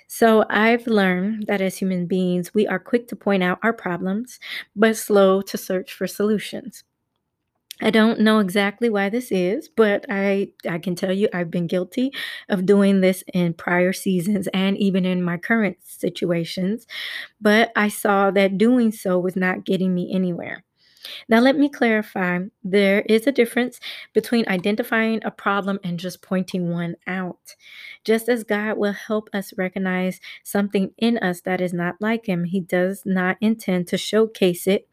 So, 0.07 0.45
I've 0.49 0.87
learned 0.87 1.45
that 1.47 1.61
as 1.61 1.77
human 1.77 2.05
beings, 2.05 2.53
we 2.53 2.67
are 2.67 2.79
quick 2.79 3.07
to 3.09 3.15
point 3.15 3.43
out 3.43 3.59
our 3.63 3.73
problems, 3.73 4.39
but 4.75 4.95
slow 4.97 5.41
to 5.41 5.57
search 5.57 5.93
for 5.93 6.07
solutions. 6.07 6.83
I 7.81 7.89
don't 7.91 8.21
know 8.21 8.39
exactly 8.39 8.89
why 8.89 9.09
this 9.09 9.31
is, 9.31 9.67
but 9.67 10.05
I 10.09 10.49
I 10.67 10.79
can 10.79 10.95
tell 10.95 11.11
you 11.11 11.27
I've 11.33 11.51
been 11.51 11.67
guilty 11.67 12.11
of 12.49 12.65
doing 12.65 13.01
this 13.01 13.23
in 13.33 13.53
prior 13.53 13.91
seasons 13.91 14.47
and 14.53 14.77
even 14.77 15.05
in 15.05 15.21
my 15.21 15.37
current 15.37 15.77
situations, 15.83 16.87
but 17.41 17.71
I 17.75 17.89
saw 17.89 18.31
that 18.31 18.57
doing 18.57 18.91
so 18.93 19.19
was 19.19 19.35
not 19.35 19.65
getting 19.65 19.93
me 19.93 20.11
anywhere. 20.13 20.63
Now 21.29 21.39
let 21.39 21.57
me 21.57 21.69
clarify, 21.69 22.39
there 22.63 23.01
is 23.01 23.27
a 23.27 23.31
difference 23.31 23.79
between 24.13 24.47
identifying 24.47 25.21
a 25.23 25.31
problem 25.31 25.79
and 25.83 25.99
just 25.99 26.21
pointing 26.21 26.71
one 26.71 26.95
out. 27.07 27.55
Just 28.03 28.29
as 28.29 28.43
God 28.43 28.77
will 28.77 28.93
help 28.93 29.29
us 29.33 29.53
recognize 29.57 30.19
something 30.43 30.93
in 30.97 31.17
us 31.19 31.41
that 31.41 31.61
is 31.61 31.73
not 31.73 31.95
like 32.01 32.25
him, 32.27 32.45
he 32.45 32.59
does 32.61 33.03
not 33.05 33.37
intend 33.41 33.87
to 33.89 33.97
showcase 33.97 34.67
it 34.67 34.87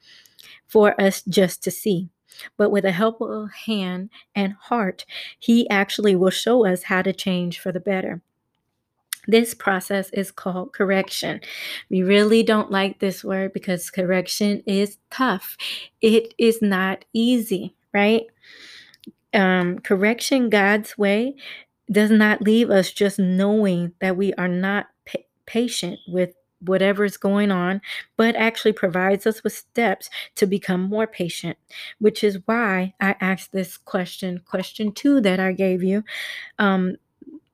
for 0.67 1.01
us 1.01 1.23
just 1.23 1.63
to 1.65 1.71
see. 1.71 2.09
But 2.57 2.71
with 2.71 2.85
a 2.85 2.93
helpful 2.93 3.49
hand 3.67 4.11
and 4.35 4.55
heart, 4.55 5.05
He 5.39 5.69
actually 5.69 6.17
will 6.17 6.31
show 6.31 6.67
us 6.67 6.85
how 6.85 7.03
to 7.03 7.13
change 7.13 7.59
for 7.59 7.73
the 7.73 7.81
better. 7.81 8.23
This 9.29 9.55
process 9.55 10.11
is 10.11 10.33
called 10.33 10.73
correction. 10.73 11.41
We 11.89 12.03
really 12.03 12.43
don't 12.43 12.73
like 12.73 12.99
this 12.99 13.23
word 13.23 13.53
because 13.53 13.89
correction 13.89 14.63
is 14.67 14.99
tough. 15.11 15.57
It 16.01 16.35
is 16.39 16.61
not 16.61 17.05
easy, 17.13 17.77
right? 17.95 18.23
Um, 19.33 19.79
correction 19.79 20.51
God's 20.51 20.99
way 20.99 21.37
does 21.91 22.11
not 22.11 22.43
leave 22.43 22.71
us 22.71 22.91
just 22.91 23.19
knowing 23.19 23.93
that 24.01 24.17
we 24.17 24.35
are 24.35 24.49
not 24.49 24.87
pa- 25.07 25.21
patient 25.47 26.01
with 26.09 26.35
whatever 26.65 27.05
is 27.05 27.17
going 27.17 27.51
on, 27.51 27.81
but 28.17 28.37
actually 28.37 28.73
provides 28.73 29.27
us 29.27 29.43
with 29.43 29.53
steps 29.53 30.09
to 30.37 30.47
become 30.47 30.83
more 30.83 31.07
patient, 31.07 31.59
which 31.99 32.25
is 32.25 32.39
why 32.47 32.95
I 33.01 33.17
asked 33.21 33.53
this 33.53 33.77
question, 33.77 34.41
question 34.45 34.93
two 34.93 35.21
that 35.21 35.41
I 35.41 35.53
gave 35.53 35.83
you. 35.83 36.05
Um, 36.59 36.97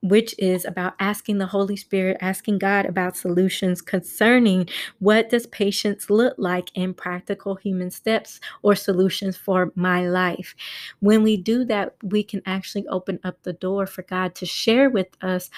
which 0.01 0.33
is 0.39 0.65
about 0.65 0.93
asking 0.99 1.37
the 1.37 1.45
Holy 1.45 1.75
Spirit, 1.75 2.17
asking 2.21 2.59
God 2.59 2.85
about 2.85 3.17
solutions 3.17 3.81
concerning 3.81 4.67
what 4.99 5.29
does 5.29 5.47
patience 5.47 6.09
look 6.09 6.35
like 6.37 6.69
in 6.73 6.93
practical 6.93 7.55
human 7.55 7.91
steps 7.91 8.39
or 8.61 8.75
solutions 8.75 9.35
for 9.35 9.71
my 9.75 10.07
life. 10.07 10.55
When 10.99 11.23
we 11.23 11.35
do 11.35 11.65
that, 11.65 11.95
we 12.01 12.23
can 12.23 12.41
actually 12.45 12.87
open 12.87 13.19
up 13.23 13.43
the 13.43 13.53
door 13.53 13.85
for 13.85 14.03
God 14.03 14.35
to 14.35 14.45
share 14.45 14.89
with 14.89 15.09
us 15.21 15.49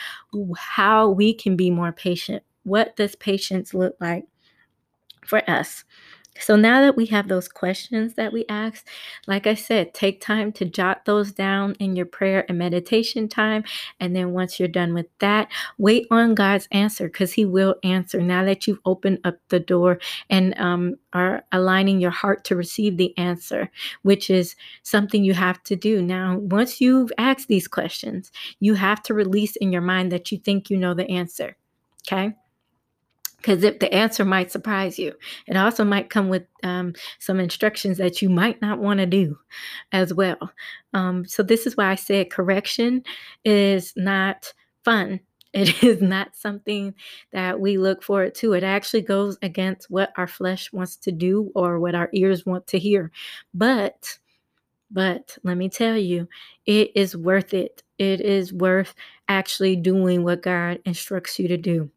how 0.57 1.09
we 1.09 1.33
can 1.33 1.55
be 1.55 1.69
more 1.69 1.91
patient, 1.91 2.43
what 2.63 2.95
does 2.95 3.15
patience 3.15 3.73
look 3.73 3.95
like 3.99 4.25
for 5.25 5.49
us? 5.49 5.83
So 6.39 6.55
now 6.55 6.81
that 6.81 6.95
we 6.95 7.05
have 7.07 7.27
those 7.27 7.47
questions 7.47 8.13
that 8.13 8.31
we 8.31 8.45
asked, 8.47 8.87
like 9.27 9.45
I 9.47 9.53
said, 9.53 9.93
take 9.93 10.21
time 10.21 10.51
to 10.53 10.65
jot 10.65 11.05
those 11.05 11.31
down 11.31 11.75
in 11.79 11.95
your 11.95 12.05
prayer 12.05 12.45
and 12.47 12.57
meditation 12.57 13.27
time. 13.27 13.63
And 13.99 14.15
then 14.15 14.31
once 14.31 14.57
you're 14.57 14.69
done 14.69 14.93
with 14.93 15.07
that, 15.19 15.51
wait 15.77 16.07
on 16.09 16.33
God's 16.33 16.67
answer 16.71 17.07
because 17.07 17.33
He 17.33 17.45
will 17.45 17.75
answer. 17.83 18.21
Now 18.21 18.45
that 18.45 18.65
you've 18.65 18.79
opened 18.85 19.19
up 19.25 19.37
the 19.49 19.59
door 19.59 19.99
and 20.29 20.57
um, 20.57 20.95
are 21.13 21.43
aligning 21.51 21.99
your 21.99 22.11
heart 22.11 22.45
to 22.45 22.55
receive 22.55 22.97
the 22.97 23.15
answer, 23.17 23.69
which 24.03 24.29
is 24.29 24.55
something 24.83 25.23
you 25.23 25.33
have 25.33 25.61
to 25.63 25.75
do. 25.75 26.01
Now, 26.01 26.37
once 26.37 26.79
you've 26.79 27.11
asked 27.17 27.49
these 27.49 27.67
questions, 27.67 28.31
you 28.59 28.73
have 28.75 29.03
to 29.03 29.13
release 29.13 29.57
in 29.57 29.71
your 29.71 29.81
mind 29.81 30.11
that 30.13 30.31
you 30.31 30.39
think 30.39 30.69
you 30.69 30.77
know 30.77 30.93
the 30.93 31.09
answer. 31.09 31.57
Okay 32.07 32.33
because 33.41 33.61
the 33.61 33.93
answer 33.93 34.23
might 34.23 34.51
surprise 34.51 34.99
you. 34.99 35.13
It 35.47 35.57
also 35.57 35.83
might 35.83 36.09
come 36.09 36.29
with 36.29 36.43
um, 36.63 36.93
some 37.19 37.39
instructions 37.39 37.97
that 37.97 38.21
you 38.21 38.29
might 38.29 38.61
not 38.61 38.79
want 38.79 38.99
to 38.99 39.05
do 39.05 39.37
as 39.91 40.13
well. 40.13 40.51
Um, 40.93 41.25
so 41.25 41.41
this 41.41 41.65
is 41.65 41.75
why 41.75 41.89
i 41.89 41.95
said 41.95 42.29
correction 42.29 43.03
is 43.43 43.93
not 43.95 44.53
fun. 44.85 45.19
It 45.53 45.83
is 45.83 46.01
not 46.01 46.33
something 46.37 46.93
that 47.33 47.59
we 47.59 47.77
look 47.77 48.03
forward 48.03 48.35
to. 48.35 48.53
It 48.53 48.63
actually 48.63 49.01
goes 49.01 49.37
against 49.41 49.89
what 49.89 50.13
our 50.15 50.25
flesh 50.27 50.71
wants 50.71 50.95
to 50.97 51.11
do 51.11 51.51
or 51.53 51.77
what 51.77 51.93
our 51.93 52.09
ears 52.13 52.45
want 52.45 52.67
to 52.67 52.79
hear. 52.79 53.11
But 53.53 54.17
but 54.89 55.37
let 55.43 55.57
me 55.57 55.67
tell 55.67 55.97
you 55.97 56.29
it 56.65 56.91
is 56.95 57.17
worth 57.17 57.53
it. 57.53 57.83
It 57.97 58.21
is 58.21 58.53
worth 58.53 58.95
actually 59.27 59.75
doing 59.75 60.23
what 60.23 60.41
god 60.41 60.79
instructs 60.85 61.37
you 61.37 61.49
to 61.49 61.57
do 61.57 61.91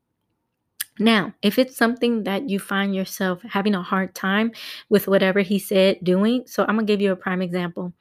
now, 0.98 1.34
if 1.42 1.58
it's 1.58 1.76
something 1.76 2.24
that 2.24 2.48
you 2.48 2.58
find 2.58 2.94
yourself 2.94 3.42
having 3.42 3.74
a 3.74 3.82
hard 3.82 4.14
time 4.14 4.52
with 4.88 5.08
whatever 5.08 5.40
he 5.40 5.58
said 5.58 5.98
doing, 6.02 6.44
so 6.46 6.62
I'm 6.62 6.76
going 6.76 6.86
to 6.86 6.92
give 6.92 7.00
you 7.00 7.12
a 7.12 7.16
prime 7.16 7.42
example. 7.42 7.92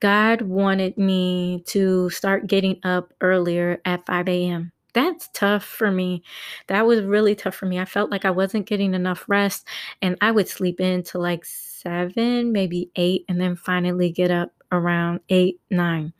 God 0.00 0.42
wanted 0.42 0.98
me 0.98 1.62
to 1.68 2.10
start 2.10 2.48
getting 2.48 2.80
up 2.82 3.12
earlier 3.20 3.80
at 3.84 4.04
5 4.04 4.28
a.m. 4.28 4.72
That's 4.94 5.28
tough 5.32 5.64
for 5.64 5.92
me. 5.92 6.24
That 6.66 6.86
was 6.86 7.02
really 7.02 7.36
tough 7.36 7.54
for 7.54 7.66
me. 7.66 7.78
I 7.78 7.84
felt 7.84 8.10
like 8.10 8.24
I 8.24 8.30
wasn't 8.30 8.66
getting 8.66 8.94
enough 8.94 9.24
rest 9.28 9.66
and 10.02 10.18
I 10.20 10.32
would 10.32 10.48
sleep 10.48 10.80
in 10.80 11.04
to 11.04 11.18
like 11.18 11.44
seven, 11.44 12.50
maybe 12.50 12.90
eight, 12.96 13.24
and 13.28 13.40
then 13.40 13.54
finally 13.54 14.10
get 14.10 14.32
up 14.32 14.50
around 14.72 15.20
eight, 15.28 15.60
nine. 15.70 16.12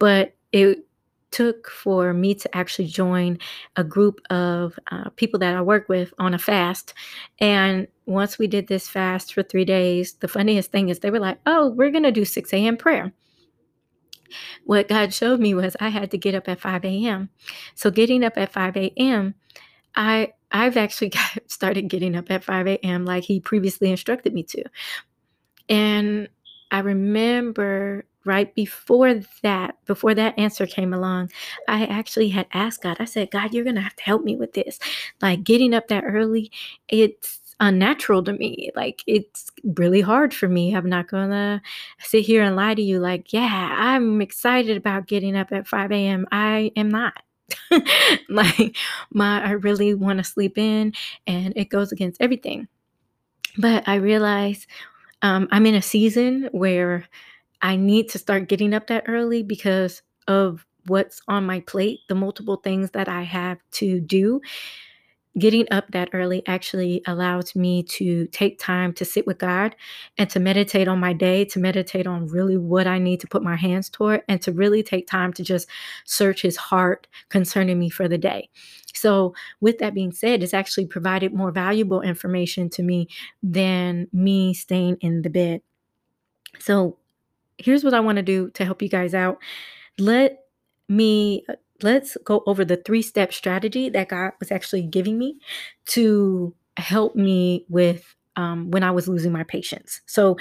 But 0.00 0.34
it 0.50 0.87
took 1.30 1.70
for 1.70 2.12
me 2.12 2.34
to 2.34 2.56
actually 2.56 2.86
join 2.86 3.38
a 3.76 3.84
group 3.84 4.20
of 4.30 4.78
uh, 4.90 5.10
people 5.10 5.38
that 5.40 5.54
I 5.54 5.62
work 5.62 5.88
with 5.88 6.12
on 6.18 6.34
a 6.34 6.38
fast. 6.38 6.94
And 7.38 7.86
once 8.06 8.38
we 8.38 8.46
did 8.46 8.68
this 8.68 8.88
fast 8.88 9.34
for 9.34 9.42
three 9.42 9.64
days, 9.64 10.14
the 10.14 10.28
funniest 10.28 10.72
thing 10.72 10.88
is 10.88 10.98
they 10.98 11.10
were 11.10 11.18
like, 11.18 11.38
oh, 11.46 11.68
we're 11.70 11.90
going 11.90 12.04
to 12.04 12.12
do 12.12 12.24
6 12.24 12.52
a.m. 12.52 12.76
prayer. 12.76 13.12
What 14.64 14.88
God 14.88 15.14
showed 15.14 15.40
me 15.40 15.54
was 15.54 15.76
I 15.80 15.88
had 15.88 16.10
to 16.10 16.18
get 16.18 16.34
up 16.34 16.48
at 16.48 16.60
5 16.60 16.84
a.m. 16.84 17.30
So 17.74 17.90
getting 17.90 18.24
up 18.24 18.36
at 18.36 18.52
5 18.52 18.76
a.m., 18.76 19.34
I 19.94 20.32
I've 20.50 20.76
actually 20.76 21.08
got, 21.10 21.38
started 21.46 21.88
getting 21.88 22.16
up 22.16 22.30
at 22.30 22.44
5 22.44 22.66
a.m. 22.66 23.04
like 23.04 23.24
he 23.24 23.40
previously 23.40 23.90
instructed 23.90 24.34
me 24.34 24.42
to. 24.44 24.64
And 25.68 26.28
I 26.70 26.80
remember 26.80 28.04
right 28.28 28.54
before 28.54 29.20
that, 29.42 29.76
before 29.86 30.14
that 30.14 30.38
answer 30.38 30.66
came 30.66 30.92
along, 30.92 31.32
I 31.66 31.86
actually 31.86 32.28
had 32.28 32.46
asked 32.52 32.82
God, 32.82 32.98
I 33.00 33.06
said, 33.06 33.30
God, 33.30 33.52
you're 33.52 33.64
going 33.64 33.76
to 33.76 33.82
have 33.82 33.96
to 33.96 34.04
help 34.04 34.22
me 34.22 34.36
with 34.36 34.52
this. 34.52 34.78
Like 35.20 35.42
getting 35.42 35.74
up 35.74 35.88
that 35.88 36.04
early, 36.06 36.52
it's 36.88 37.40
unnatural 37.58 38.22
to 38.24 38.32
me. 38.34 38.70
Like 38.76 39.02
it's 39.06 39.50
really 39.64 40.02
hard 40.02 40.32
for 40.32 40.46
me. 40.46 40.76
I'm 40.76 40.88
not 40.88 41.08
to 41.08 41.60
sit 42.00 42.24
here 42.24 42.42
and 42.42 42.54
lie 42.54 42.74
to 42.74 42.82
you 42.82 43.00
like, 43.00 43.32
yeah, 43.32 43.74
I'm 43.78 44.20
excited 44.20 44.76
about 44.76 45.06
getting 45.06 45.36
up 45.36 45.50
at 45.50 45.66
5 45.66 45.90
a.m. 45.90 46.26
I 46.30 46.70
am 46.76 46.90
not. 46.90 47.22
like 48.28 48.76
my 49.10 49.42
I 49.42 49.52
really 49.52 49.94
want 49.94 50.18
to 50.18 50.24
sleep 50.24 50.58
in 50.58 50.92
and 51.26 51.54
it 51.56 51.70
goes 51.70 51.92
against 51.92 52.20
everything. 52.20 52.68
But 53.56 53.88
I 53.88 53.94
realize 53.94 54.66
um, 55.22 55.48
I'm 55.50 55.64
in 55.66 55.74
a 55.74 55.82
season 55.82 56.48
where 56.52 57.08
I 57.62 57.76
need 57.76 58.08
to 58.10 58.18
start 58.18 58.48
getting 58.48 58.74
up 58.74 58.86
that 58.88 59.04
early 59.08 59.42
because 59.42 60.02
of 60.28 60.66
what's 60.86 61.20
on 61.28 61.44
my 61.46 61.60
plate, 61.60 62.00
the 62.08 62.14
multiple 62.14 62.56
things 62.56 62.90
that 62.92 63.08
I 63.08 63.22
have 63.22 63.58
to 63.72 64.00
do. 64.00 64.40
getting 65.38 65.66
up 65.70 65.90
that 65.92 66.08
early 66.12 66.42
actually 66.46 67.02
allows 67.06 67.54
me 67.54 67.82
to 67.84 68.26
take 68.28 68.58
time 68.58 68.92
to 68.94 69.04
sit 69.04 69.26
with 69.26 69.38
God 69.38 69.76
and 70.16 70.28
to 70.30 70.40
meditate 70.40 70.88
on 70.88 70.98
my 70.98 71.12
day, 71.12 71.44
to 71.46 71.60
meditate 71.60 72.06
on 72.06 72.26
really 72.26 72.56
what 72.56 72.86
I 72.86 72.98
need 72.98 73.20
to 73.20 73.28
put 73.28 73.42
my 73.42 73.54
hands 73.54 73.88
toward, 73.88 74.22
and 74.28 74.42
to 74.42 74.52
really 74.52 74.82
take 74.82 75.06
time 75.06 75.32
to 75.34 75.44
just 75.44 75.68
search 76.04 76.42
His 76.42 76.56
heart 76.56 77.06
concerning 77.28 77.78
me 77.78 77.88
for 77.90 78.08
the 78.08 78.18
day. 78.18 78.48
So, 78.94 79.34
with 79.60 79.78
that 79.78 79.94
being 79.94 80.12
said, 80.12 80.42
it's 80.42 80.54
actually 80.54 80.86
provided 80.86 81.32
more 81.32 81.52
valuable 81.52 82.00
information 82.02 82.68
to 82.70 82.82
me 82.82 83.08
than 83.42 84.08
me 84.12 84.54
staying 84.54 84.96
in 85.00 85.22
the 85.22 85.30
bed. 85.30 85.60
So, 86.58 86.98
here's 87.58 87.84
what 87.84 87.94
I 87.94 88.00
want 88.00 88.16
to 88.16 88.22
do 88.22 88.50
to 88.50 88.64
help 88.64 88.82
you 88.82 88.88
guys 88.88 89.14
out. 89.14 89.38
Let 89.98 90.38
me 90.88 91.44
let's 91.82 92.16
go 92.24 92.42
over 92.46 92.64
the 92.64 92.76
three 92.76 93.02
step 93.02 93.32
strategy 93.32 93.88
that 93.90 94.08
God 94.08 94.32
was 94.40 94.50
actually 94.50 94.82
giving 94.82 95.18
me 95.18 95.38
to 95.86 96.54
help 96.76 97.14
me 97.14 97.64
with 97.68 98.14
um, 98.36 98.70
when 98.70 98.82
I 98.82 98.90
was 98.90 99.08
losing 99.08 99.32
my 99.32 99.44
patience. 99.44 100.00
So, 100.06 100.36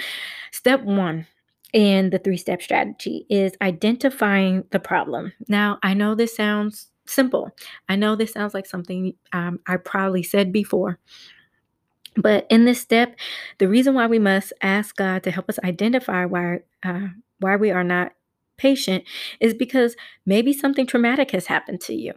step 0.52 0.84
one 0.84 1.26
in 1.74 2.12
the 2.12 2.20
three 2.20 2.38
step 2.38 2.62
strategy 2.62 3.26
is 3.30 3.54
identifying 3.62 4.64
the 4.72 4.80
problem. 4.80 5.34
Now, 5.48 5.80
I 5.84 5.94
know 5.94 6.16
this 6.16 6.36
sounds 6.36 6.88
simple. 7.08 7.52
I 7.90 7.96
know 7.96 8.16
this 8.16 8.34
sounds 8.34 8.54
like 8.54 8.66
something 8.66 9.14
um, 9.34 9.60
I 9.68 9.78
probably 9.78 10.24
said 10.24 10.52
before. 10.54 11.00
But 12.18 12.48
in 12.50 12.66
this 12.66 12.82
step, 12.82 13.16
the 13.60 13.68
reason 13.68 13.94
why 13.94 14.08
we 14.08 14.20
must 14.20 14.52
ask 14.62 14.96
God 14.96 15.24
to 15.24 15.32
help 15.32 15.50
us 15.50 15.60
identify 15.64 16.26
why 16.26 16.62
uh, 16.84 17.08
why 17.40 17.56
we 17.56 17.72
are 17.72 17.84
not 17.84 18.14
patient 18.58 19.04
is 19.40 19.54
because 19.54 19.96
maybe 20.26 20.52
something 20.52 20.88
traumatic 20.88 21.32
has 21.32 21.46
happened 21.46 21.80
to 21.82 21.94
you, 21.94 22.14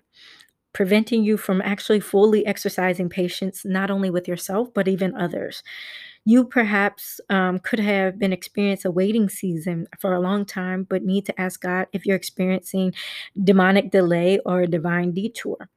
preventing 0.72 1.22
you 1.22 1.36
from 1.36 1.60
actually 1.60 2.00
fully 2.00 2.46
exercising 2.46 3.10
patience, 3.10 3.62
not 3.64 3.90
only 3.90 4.08
with 4.08 4.26
yourself, 4.26 4.72
but 4.72 4.88
even 4.88 5.14
others. 5.14 5.62
You 6.24 6.44
perhaps 6.44 7.20
um, 7.28 7.58
could 7.58 7.80
have 7.80 8.18
been 8.18 8.32
experiencing 8.32 8.88
a 8.88 8.92
waiting 8.92 9.28
season 9.28 9.86
for 9.98 10.14
a 10.14 10.20
long 10.20 10.46
time, 10.46 10.86
but 10.88 11.02
need 11.02 11.26
to 11.26 11.40
ask 11.40 11.60
God 11.60 11.88
if 11.92 12.06
you're 12.06 12.16
experiencing 12.16 12.94
demonic 13.42 13.90
delay 13.90 14.38
or 14.46 14.62
a 14.62 14.66
divine 14.66 15.12
detour 15.12 15.68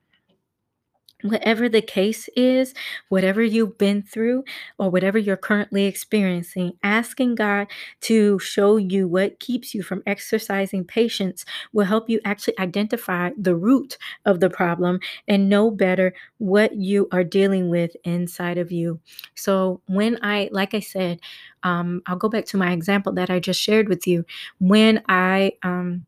whatever 1.24 1.68
the 1.70 1.82
case 1.82 2.30
is, 2.36 2.74
whatever 3.10 3.42
you've 3.42 3.78
been 3.78 4.04
through, 4.04 4.44
or 4.78 4.90
whatever 4.90 5.18
you're 5.18 5.38
currently 5.38 5.86
experiencing, 5.86 6.74
asking 6.84 7.36
God 7.36 7.68
to 8.02 8.40
show 8.40 8.78
you 8.78 9.08
what 9.08 9.40
keeps 9.40 9.74
you 9.74 9.84
from 9.84 10.04
exercising 10.06 10.84
patience 10.86 11.46
will 11.72 11.86
help 11.86 12.10
you 12.10 12.20
actually 12.26 12.58
identify 12.60 13.32
the 13.38 13.56
root 13.56 13.98
of 14.26 14.40
the 14.40 14.50
problem 14.50 15.00
and 15.28 15.50
know 15.50 15.72
better 15.72 16.14
what 16.38 16.76
you 16.76 17.08
are 17.12 17.24
dealing 17.24 17.70
with 17.70 17.96
inside 18.04 18.58
of 18.58 18.72
you. 18.72 19.00
So, 19.36 19.82
when 19.88 20.18
I, 20.22 20.50
like 20.52 20.74
I 20.74 20.80
said, 20.80 21.20
um, 21.64 22.02
I'll 22.06 22.18
go 22.18 22.30
back 22.30 22.46
to 22.48 22.58
my 22.58 22.72
example 22.72 23.14
that 23.14 23.30
I 23.30 23.40
just 23.40 23.62
shared 23.62 23.90
with 23.90 24.06
you. 24.08 24.26
When 24.60 25.02
I, 25.08 25.54
um, 25.64 26.06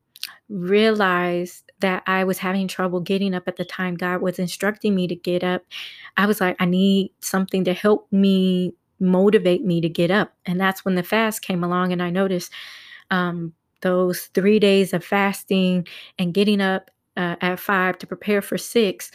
realized 0.50 1.72
that 1.80 2.04
I 2.08 2.24
was 2.24 2.38
having 2.38 2.68
trouble 2.68 3.00
getting 3.00 3.34
up 3.34 3.48
at 3.48 3.58
the 3.58 3.66
time 3.66 3.96
God 3.96 4.22
was 4.22 4.40
instructing 4.40 4.96
me 4.96 5.08
to 5.08 5.16
get 5.16 5.44
up, 5.44 5.64
I 6.18 6.26
was 6.26 6.40
like, 6.40 6.56
I 6.60 6.66
need 6.66 7.12
something 7.20 7.64
to 7.66 7.74
help 7.74 8.08
me 8.12 8.74
motivate 9.00 9.64
me 9.66 9.82
to 9.82 9.90
get 9.90 10.12
up. 10.12 10.34
And 10.46 10.60
that's 10.60 10.86
when 10.86 10.96
the 10.96 11.04
fast 11.04 11.42
came 11.42 11.64
along, 11.64 11.92
and 11.92 12.02
I 12.02 12.10
noticed 12.10 12.52
um, 13.12 13.54
those 13.82 14.26
three 14.34 14.60
days 14.60 14.94
of 14.94 15.04
fasting 15.04 15.88
and 16.18 16.34
getting 16.34 16.62
up 16.62 16.90
uh, 17.18 17.36
at 17.42 17.60
five 17.60 17.98
to 18.00 18.08
prepare 18.08 18.42
for 18.42 18.58
six 18.58 19.12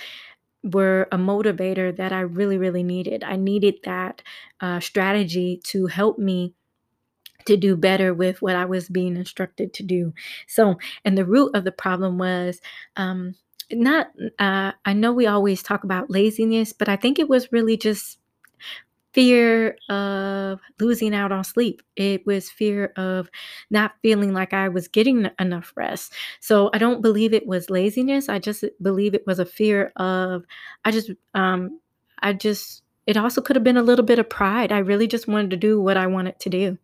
were 0.62 1.08
a 1.10 1.16
motivator 1.16 1.96
that 1.96 2.12
I 2.12 2.20
really, 2.20 2.58
really 2.58 2.82
needed. 2.82 3.24
I 3.24 3.36
needed 3.36 3.76
that 3.84 4.22
uh, 4.60 4.80
strategy 4.80 5.60
to 5.64 5.86
help 5.86 6.18
me 6.18 6.54
to 7.50 7.56
do 7.56 7.76
better 7.76 8.14
with 8.14 8.40
what 8.40 8.56
I 8.56 8.64
was 8.64 8.88
being 8.88 9.16
instructed 9.16 9.74
to 9.74 9.82
do. 9.82 10.14
So, 10.46 10.78
and 11.04 11.18
the 11.18 11.26
root 11.26 11.50
of 11.54 11.64
the 11.64 11.72
problem 11.72 12.16
was 12.16 12.60
um, 12.96 13.34
not, 13.72 14.08
uh, 14.38 14.72
I 14.84 14.92
know 14.92 15.12
we 15.12 15.26
always 15.26 15.62
talk 15.62 15.84
about 15.84 16.10
laziness, 16.10 16.72
but 16.72 16.88
I 16.88 16.96
think 16.96 17.18
it 17.18 17.28
was 17.28 17.52
really 17.52 17.76
just 17.76 18.18
fear 19.12 19.76
of 19.88 20.60
losing 20.78 21.12
out 21.12 21.32
on 21.32 21.42
sleep. 21.42 21.82
It 21.96 22.24
was 22.24 22.48
fear 22.48 22.92
of 22.96 23.28
not 23.68 23.94
feeling 24.02 24.32
like 24.32 24.52
I 24.54 24.68
was 24.68 24.86
getting 24.86 25.28
enough 25.40 25.72
rest. 25.74 26.12
So 26.38 26.70
I 26.72 26.78
don't 26.78 27.02
believe 27.02 27.34
it 27.34 27.46
was 27.46 27.70
laziness. 27.70 28.28
I 28.28 28.38
just 28.38 28.64
believe 28.80 29.14
it 29.14 29.26
was 29.26 29.40
a 29.40 29.44
fear 29.44 29.92
of, 29.96 30.44
I 30.84 30.92
just, 30.92 31.10
um, 31.34 31.80
I 32.22 32.34
just, 32.34 32.84
it 33.10 33.16
also 33.16 33.40
could 33.40 33.56
have 33.56 33.64
been 33.64 33.76
a 33.76 33.82
little 33.82 34.04
bit 34.04 34.20
of 34.20 34.30
pride. 34.30 34.70
I 34.70 34.78
really 34.78 35.08
just 35.08 35.26
wanted 35.26 35.50
to 35.50 35.56
do 35.56 35.80
what 35.80 35.96
I 35.96 36.06
wanted 36.06 36.38
to 36.38 36.48
do 36.48 36.78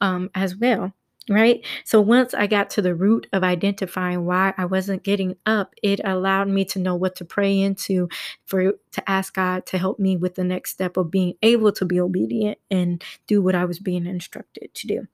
um, 0.00 0.28
as 0.34 0.56
well. 0.56 0.92
Right. 1.30 1.64
So 1.84 2.00
once 2.00 2.32
I 2.32 2.46
got 2.46 2.70
to 2.70 2.82
the 2.82 2.94
root 2.94 3.26
of 3.34 3.44
identifying 3.44 4.24
why 4.24 4.54
I 4.56 4.64
wasn't 4.64 5.04
getting 5.04 5.36
up, 5.44 5.74
it 5.82 6.00
allowed 6.02 6.48
me 6.48 6.64
to 6.64 6.78
know 6.78 6.96
what 6.96 7.16
to 7.16 7.24
pray 7.24 7.60
into 7.60 8.08
for 8.46 8.72
to 8.92 9.10
ask 9.10 9.34
God 9.34 9.66
to 9.66 9.78
help 9.78 9.98
me 9.98 10.16
with 10.16 10.36
the 10.36 10.44
next 10.44 10.70
step 10.70 10.96
of 10.96 11.10
being 11.10 11.34
able 11.42 11.70
to 11.72 11.84
be 11.84 12.00
obedient 12.00 12.58
and 12.70 13.04
do 13.26 13.42
what 13.42 13.54
I 13.54 13.66
was 13.66 13.78
being 13.78 14.06
instructed 14.06 14.72
to 14.72 14.86
do. 14.86 15.06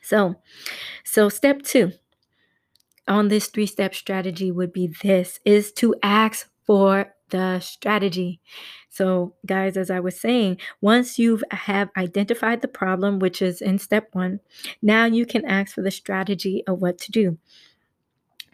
So, 0.00 0.36
so 1.04 1.28
step 1.28 1.60
two 1.62 1.92
on 3.06 3.28
this 3.28 3.48
three 3.48 3.66
step 3.66 3.94
strategy 3.94 4.50
would 4.50 4.72
be 4.72 4.92
this 5.02 5.38
is 5.44 5.72
to 5.72 5.94
ask 6.02 6.48
for 6.64 7.14
the 7.32 7.58
strategy. 7.58 8.40
So, 8.88 9.34
guys, 9.44 9.76
as 9.76 9.90
I 9.90 10.00
was 10.00 10.20
saying, 10.20 10.58
once 10.80 11.18
you 11.18 11.40
have 11.50 11.90
identified 11.96 12.60
the 12.60 12.68
problem, 12.68 13.18
which 13.18 13.42
is 13.42 13.60
in 13.60 13.78
step 13.78 14.08
one, 14.12 14.40
now 14.80 15.06
you 15.06 15.26
can 15.26 15.44
ask 15.46 15.74
for 15.74 15.82
the 15.82 15.90
strategy 15.90 16.62
of 16.68 16.80
what 16.80 16.98
to 16.98 17.10
do. 17.10 17.38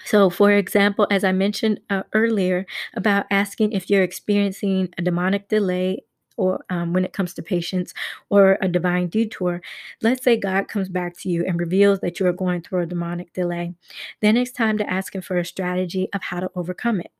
So, 0.04 0.30
for 0.30 0.52
example, 0.52 1.06
as 1.10 1.24
I 1.24 1.32
mentioned 1.32 1.80
uh, 1.90 2.04
earlier 2.14 2.66
about 2.94 3.26
asking 3.30 3.72
if 3.72 3.90
you're 3.90 4.04
experiencing 4.04 4.88
a 4.96 5.02
demonic 5.02 5.48
delay 5.48 6.04
or 6.38 6.64
um, 6.70 6.92
when 6.94 7.04
it 7.04 7.12
comes 7.12 7.34
to 7.34 7.42
patience 7.42 7.92
or 8.30 8.56
a 8.62 8.68
divine 8.68 9.08
detour, 9.08 9.60
let's 10.00 10.24
say 10.24 10.36
God 10.36 10.68
comes 10.68 10.88
back 10.88 11.18
to 11.18 11.28
you 11.28 11.44
and 11.46 11.60
reveals 11.60 12.00
that 12.00 12.18
you 12.18 12.26
are 12.26 12.32
going 12.32 12.62
through 12.62 12.82
a 12.82 12.86
demonic 12.86 13.32
delay. 13.34 13.74
Then 14.22 14.36
it's 14.36 14.52
time 14.52 14.78
to 14.78 14.90
ask 14.90 15.14
Him 15.14 15.22
for 15.22 15.38
a 15.38 15.44
strategy 15.44 16.08
of 16.14 16.22
how 16.22 16.40
to 16.40 16.50
overcome 16.54 17.00
it. 17.00 17.10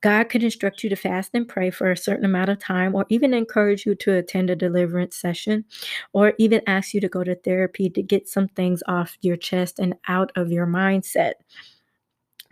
God 0.00 0.24
could 0.28 0.42
instruct 0.42 0.84
you 0.84 0.90
to 0.90 0.96
fast 0.96 1.30
and 1.34 1.48
pray 1.48 1.70
for 1.70 1.90
a 1.90 1.96
certain 1.96 2.24
amount 2.24 2.50
of 2.50 2.58
time, 2.58 2.94
or 2.94 3.06
even 3.08 3.32
encourage 3.32 3.86
you 3.86 3.94
to 3.96 4.16
attend 4.16 4.50
a 4.50 4.56
deliverance 4.56 5.16
session, 5.16 5.64
or 6.12 6.34
even 6.38 6.60
ask 6.66 6.92
you 6.92 7.00
to 7.00 7.08
go 7.08 7.24
to 7.24 7.34
therapy 7.34 7.88
to 7.90 8.02
get 8.02 8.28
some 8.28 8.48
things 8.48 8.82
off 8.86 9.16
your 9.22 9.36
chest 9.36 9.78
and 9.78 9.94
out 10.06 10.30
of 10.36 10.52
your 10.52 10.66
mindset. 10.66 11.32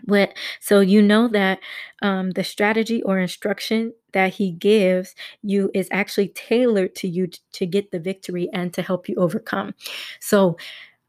But 0.07 0.35
so 0.61 0.81
you 0.81 1.03
know 1.03 1.29
that 1.29 1.61
um, 2.03 2.31
the 2.33 2.45
strategy 2.45 3.03
or 3.03 3.19
instruction 3.19 3.93
that 4.17 4.33
he 4.33 4.51
gives 4.51 5.15
you 5.43 5.71
is 5.75 5.89
actually 5.93 6.29
tailored 6.29 6.95
to 6.95 7.07
you 7.07 7.29
to 7.53 7.67
get 7.67 7.91
the 7.91 8.01
victory 8.01 8.49
and 8.55 8.73
to 8.73 8.81
help 8.81 9.11
you 9.11 9.15
overcome. 9.17 9.75
So 10.21 10.57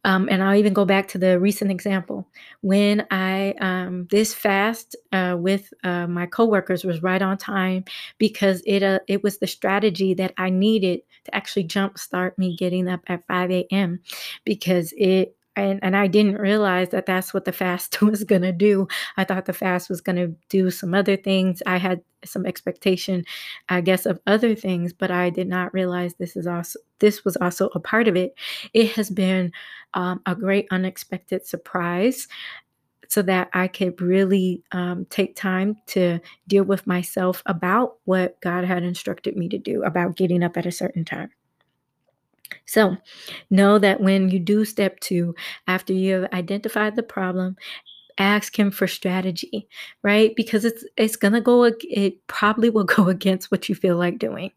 um, 0.04 0.28
and 0.30 0.44
I'll 0.44 0.56
even 0.58 0.74
go 0.74 0.86
back 0.86 1.08
to 1.10 1.18
the 1.18 1.40
recent 1.40 1.72
example 1.72 2.28
when 2.62 3.06
I 3.12 3.54
um, 3.60 4.08
this 4.12 4.34
fast 4.34 4.96
uh, 5.14 5.38
with 5.40 5.74
uh, 5.84 6.08
my 6.08 6.26
coworkers 6.26 6.84
was 6.84 7.02
right 7.02 7.22
on 7.22 7.38
time 7.38 7.86
because 8.18 8.62
it 8.66 8.84
uh, 8.84 9.00
it 9.08 9.24
was 9.24 9.38
the 9.38 9.48
strategy 9.48 10.14
that 10.16 10.34
I 10.38 10.50
needed 10.50 11.02
to 11.26 11.36
actually 11.36 11.66
jumpstart 11.66 12.38
me 12.38 12.58
getting 12.58 12.90
up 12.90 13.02
at 13.08 13.26
5 13.28 13.52
a.m. 13.52 14.02
because 14.46 14.94
it 14.98 15.37
and, 15.58 15.80
and 15.82 15.98
I 15.98 16.08
didn't 16.08 16.38
realize 16.38 16.90
that 16.90 17.08
that's 17.08 17.34
what 17.34 17.46
the 17.46 17.52
fast 17.52 18.02
was 18.02 18.24
going 18.24 18.44
to 18.44 18.52
do. 18.52 18.88
I 19.18 19.24
thought 19.24 19.46
the 19.46 19.54
fast 19.54 19.90
was 19.90 20.02
going 20.02 20.16
to 20.18 20.36
do 20.50 20.70
some 20.70 20.94
other 20.94 21.18
things. 21.18 21.64
I 21.66 21.78
had 21.78 22.02
some 22.24 22.46
expectation, 22.46 23.26
I 23.70 23.82
guess, 23.82 24.06
of 24.06 24.20
other 24.28 24.56
things, 24.56 24.94
but 24.94 25.12
I 25.12 25.30
did 25.30 25.48
not 25.48 25.74
realize 25.74 26.14
this 26.14 26.36
is 26.36 26.48
also 26.48 26.80
this 27.00 27.26
was 27.26 27.36
also 27.38 27.70
a 27.74 27.80
part 27.80 28.08
of 28.08 28.16
it. 28.16 28.36
It 28.74 28.92
has 28.92 29.10
been 29.10 29.52
um, 29.94 30.22
a 30.26 30.36
great 30.36 30.68
unexpected 30.72 31.46
surprise 31.46 32.28
so 33.10 33.22
that 33.22 33.50
I 33.54 33.68
could 33.68 34.02
really 34.02 34.64
um, 34.72 35.06
take 35.10 35.36
time 35.36 35.78
to 35.88 36.20
deal 36.48 36.64
with 36.66 36.86
myself 36.86 37.42
about 37.46 37.98
what 38.06 38.40
God 38.42 38.66
had 38.66 38.84
instructed 38.84 39.38
me 39.38 39.48
to 39.50 39.58
do 39.58 39.84
about 39.84 40.18
getting 40.18 40.44
up 40.44 40.58
at 40.58 40.66
a 40.66 40.72
certain 40.72 41.06
time. 41.06 41.30
So, 42.66 42.98
know 43.50 43.80
that 43.80 44.02
when 44.02 44.30
you 44.30 44.40
do 44.40 44.66
step 44.66 45.00
two, 45.00 45.36
after 45.68 45.94
you 45.94 46.14
have 46.22 46.34
identified 46.34 46.96
the 46.96 47.04
problem, 47.04 47.56
ask 48.20 48.58
him 48.58 48.72
for 48.72 48.88
strategy, 48.88 49.68
right? 50.04 50.36
Because 50.36 50.66
it's 50.66 50.86
it's 50.98 51.18
gonna 51.18 51.42
go. 51.42 51.64
It 51.66 52.26
probably 52.28 52.70
will 52.70 52.84
go 52.98 53.10
against 53.10 53.52
what 53.52 53.70
you 53.70 53.76
feel 53.76 53.98
like 53.98 54.20
doing, 54.20 54.52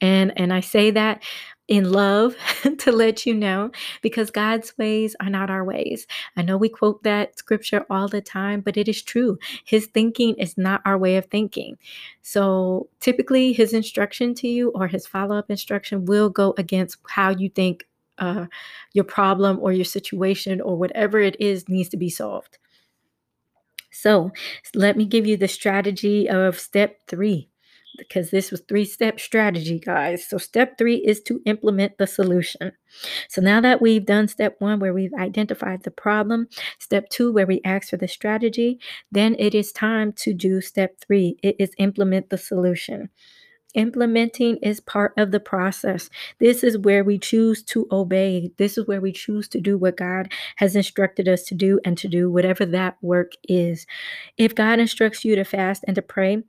and 0.00 0.32
and 0.38 0.52
I 0.52 0.60
say 0.60 0.90
that 0.92 1.22
in 1.70 1.92
love 1.92 2.34
to 2.78 2.90
let 2.90 3.24
you 3.24 3.32
know 3.32 3.70
because 4.02 4.30
God's 4.30 4.76
ways 4.76 5.14
are 5.20 5.30
not 5.30 5.50
our 5.50 5.64
ways. 5.64 6.06
I 6.36 6.42
know 6.42 6.56
we 6.56 6.68
quote 6.68 7.04
that 7.04 7.38
scripture 7.38 7.86
all 7.88 8.08
the 8.08 8.20
time, 8.20 8.60
but 8.60 8.76
it 8.76 8.88
is 8.88 9.00
true. 9.00 9.38
His 9.64 9.86
thinking 9.86 10.34
is 10.34 10.58
not 10.58 10.82
our 10.84 10.98
way 10.98 11.16
of 11.16 11.26
thinking. 11.26 11.78
So 12.22 12.88
typically, 12.98 13.52
his 13.52 13.72
instruction 13.72 14.34
to 14.34 14.48
you 14.48 14.70
or 14.70 14.88
his 14.88 15.06
follow 15.06 15.38
up 15.38 15.48
instruction 15.48 16.04
will 16.04 16.28
go 16.28 16.54
against 16.58 16.98
how 17.08 17.30
you 17.30 17.48
think 17.48 17.86
uh, 18.18 18.46
your 18.92 19.04
problem 19.04 19.60
or 19.62 19.72
your 19.72 19.84
situation 19.84 20.60
or 20.60 20.76
whatever 20.76 21.20
it 21.20 21.40
is 21.40 21.68
needs 21.68 21.88
to 21.90 21.96
be 21.96 22.10
solved. 22.10 22.58
So 23.92 24.32
let 24.74 24.96
me 24.96 25.04
give 25.04 25.24
you 25.24 25.36
the 25.36 25.48
strategy 25.48 26.28
of 26.28 26.58
step 26.58 26.98
three 27.06 27.49
because 28.00 28.30
this 28.30 28.50
was 28.50 28.60
three 28.68 28.84
step 28.84 29.20
strategy, 29.20 29.78
guys. 29.78 30.26
So, 30.26 30.38
step 30.38 30.76
three 30.76 30.96
is 30.96 31.20
to 31.22 31.40
implement 31.46 31.98
the 31.98 32.06
solution. 32.06 32.72
So, 33.28 33.40
now 33.40 33.60
that 33.60 33.80
we've 33.80 34.04
done 34.04 34.28
step 34.28 34.56
one, 34.58 34.80
where 34.80 34.92
we've 34.92 35.14
identified 35.14 35.82
the 35.82 35.90
problem, 35.90 36.48
step 36.78 37.08
two, 37.08 37.32
where 37.32 37.46
we 37.46 37.60
ask 37.64 37.90
for 37.90 37.96
the 37.96 38.08
strategy, 38.08 38.80
then 39.12 39.36
it 39.38 39.54
is 39.54 39.72
time 39.72 40.12
to 40.14 40.34
do 40.34 40.60
step 40.60 40.98
three. 41.00 41.36
It 41.42 41.56
is 41.58 41.70
implement 41.78 42.30
the 42.30 42.38
solution. 42.38 43.10
Implementing 43.74 44.56
is 44.56 44.80
part 44.80 45.12
of 45.16 45.30
the 45.30 45.38
process. 45.38 46.10
This 46.40 46.64
is 46.64 46.76
where 46.78 47.04
we 47.04 47.18
choose 47.18 47.62
to 47.64 47.86
obey. 47.92 48.50
This 48.56 48.76
is 48.76 48.86
where 48.86 49.00
we 49.00 49.12
choose 49.12 49.46
to 49.48 49.60
do 49.60 49.78
what 49.78 49.96
God 49.96 50.32
has 50.56 50.74
instructed 50.74 51.28
us 51.28 51.44
to 51.44 51.54
do 51.54 51.78
and 51.84 51.96
to 51.98 52.08
do 52.08 52.30
whatever 52.30 52.66
that 52.66 52.96
work 53.00 53.32
is. 53.44 53.86
If 54.36 54.56
God 54.56 54.80
instructs 54.80 55.24
you 55.24 55.36
to 55.36 55.44
fast 55.44 55.84
and 55.86 55.94
to 55.94 56.02
pray, 56.02 56.42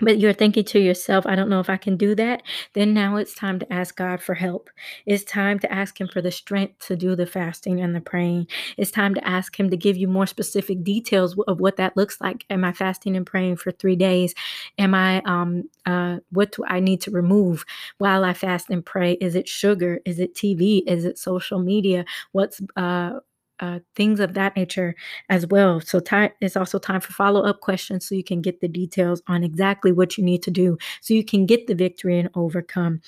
but 0.00 0.18
you're 0.18 0.32
thinking 0.32 0.64
to 0.64 0.80
yourself, 0.80 1.26
I 1.26 1.36
don't 1.36 1.48
know 1.48 1.60
if 1.60 1.70
I 1.70 1.76
can 1.76 1.96
do 1.96 2.14
that, 2.16 2.42
then 2.72 2.94
now 2.94 3.16
it's 3.16 3.34
time 3.34 3.58
to 3.60 3.72
ask 3.72 3.96
God 3.96 4.20
for 4.20 4.34
help. 4.34 4.70
It's 5.06 5.24
time 5.24 5.58
to 5.60 5.72
ask 5.72 6.00
Him 6.00 6.08
for 6.08 6.20
the 6.20 6.30
strength 6.30 6.86
to 6.86 6.96
do 6.96 7.14
the 7.14 7.26
fasting 7.26 7.80
and 7.80 7.94
the 7.94 8.00
praying. 8.00 8.48
It's 8.76 8.90
time 8.90 9.14
to 9.14 9.26
ask 9.26 9.58
Him 9.58 9.70
to 9.70 9.76
give 9.76 9.96
you 9.96 10.08
more 10.08 10.26
specific 10.26 10.82
details 10.82 11.38
of 11.46 11.60
what 11.60 11.76
that 11.76 11.96
looks 11.96 12.20
like. 12.20 12.44
Am 12.50 12.64
I 12.64 12.72
fasting 12.72 13.16
and 13.16 13.26
praying 13.26 13.56
for 13.56 13.70
three 13.70 13.96
days? 13.96 14.34
Am 14.78 14.94
I, 14.94 15.22
um, 15.26 15.68
uh, 15.86 16.18
what 16.30 16.52
do 16.52 16.64
I 16.66 16.80
need 16.80 17.00
to 17.02 17.10
remove 17.10 17.64
while 17.98 18.24
I 18.24 18.34
fast 18.34 18.70
and 18.70 18.84
pray? 18.84 19.12
Is 19.14 19.34
it 19.34 19.48
sugar? 19.48 20.00
Is 20.04 20.18
it 20.18 20.34
TV? 20.34 20.82
Is 20.86 21.04
it 21.04 21.18
social 21.18 21.60
media? 21.60 22.04
What's, 22.32 22.60
uh, 22.76 23.20
uh, 23.60 23.78
things 23.94 24.20
of 24.20 24.34
that 24.34 24.56
nature 24.56 24.94
as 25.28 25.46
well. 25.46 25.80
So 25.80 26.00
time 26.00 26.30
it's 26.40 26.56
also 26.56 26.78
time 26.78 27.00
for 27.00 27.12
follow 27.12 27.42
up 27.42 27.60
questions 27.60 28.08
so 28.08 28.14
you 28.14 28.24
can 28.24 28.40
get 28.40 28.60
the 28.60 28.68
details 28.68 29.22
on 29.28 29.44
exactly 29.44 29.92
what 29.92 30.18
you 30.18 30.24
need 30.24 30.42
to 30.44 30.50
do 30.50 30.76
so 31.00 31.14
you 31.14 31.24
can 31.24 31.46
get 31.46 31.66
the 31.66 31.74
victory 31.74 32.18
and 32.18 32.30
overcome 32.34 33.00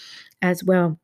as 0.42 0.62
well. 0.64 0.98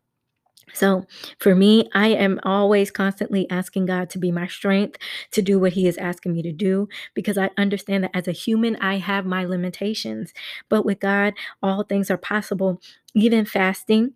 So, 0.74 1.04
for 1.38 1.54
me, 1.54 1.88
I 1.92 2.08
am 2.08 2.40
always 2.44 2.90
constantly 2.90 3.50
asking 3.50 3.86
God 3.86 4.08
to 4.10 4.18
be 4.18 4.30
my 4.32 4.46
strength 4.46 4.96
to 5.32 5.42
do 5.42 5.58
what 5.58 5.74
He 5.74 5.86
is 5.86 5.98
asking 5.98 6.32
me 6.32 6.42
to 6.42 6.52
do 6.52 6.88
because 7.14 7.36
I 7.36 7.50
understand 7.58 8.04
that 8.04 8.12
as 8.14 8.26
a 8.28 8.32
human, 8.32 8.76
I 8.76 8.96
have 8.96 9.26
my 9.26 9.44
limitations. 9.44 10.32
But 10.70 10.84
with 10.86 11.00
God, 11.00 11.34
all 11.62 11.82
things 11.82 12.10
are 12.10 12.16
possible, 12.16 12.80
even 13.14 13.44
fasting 13.44 14.12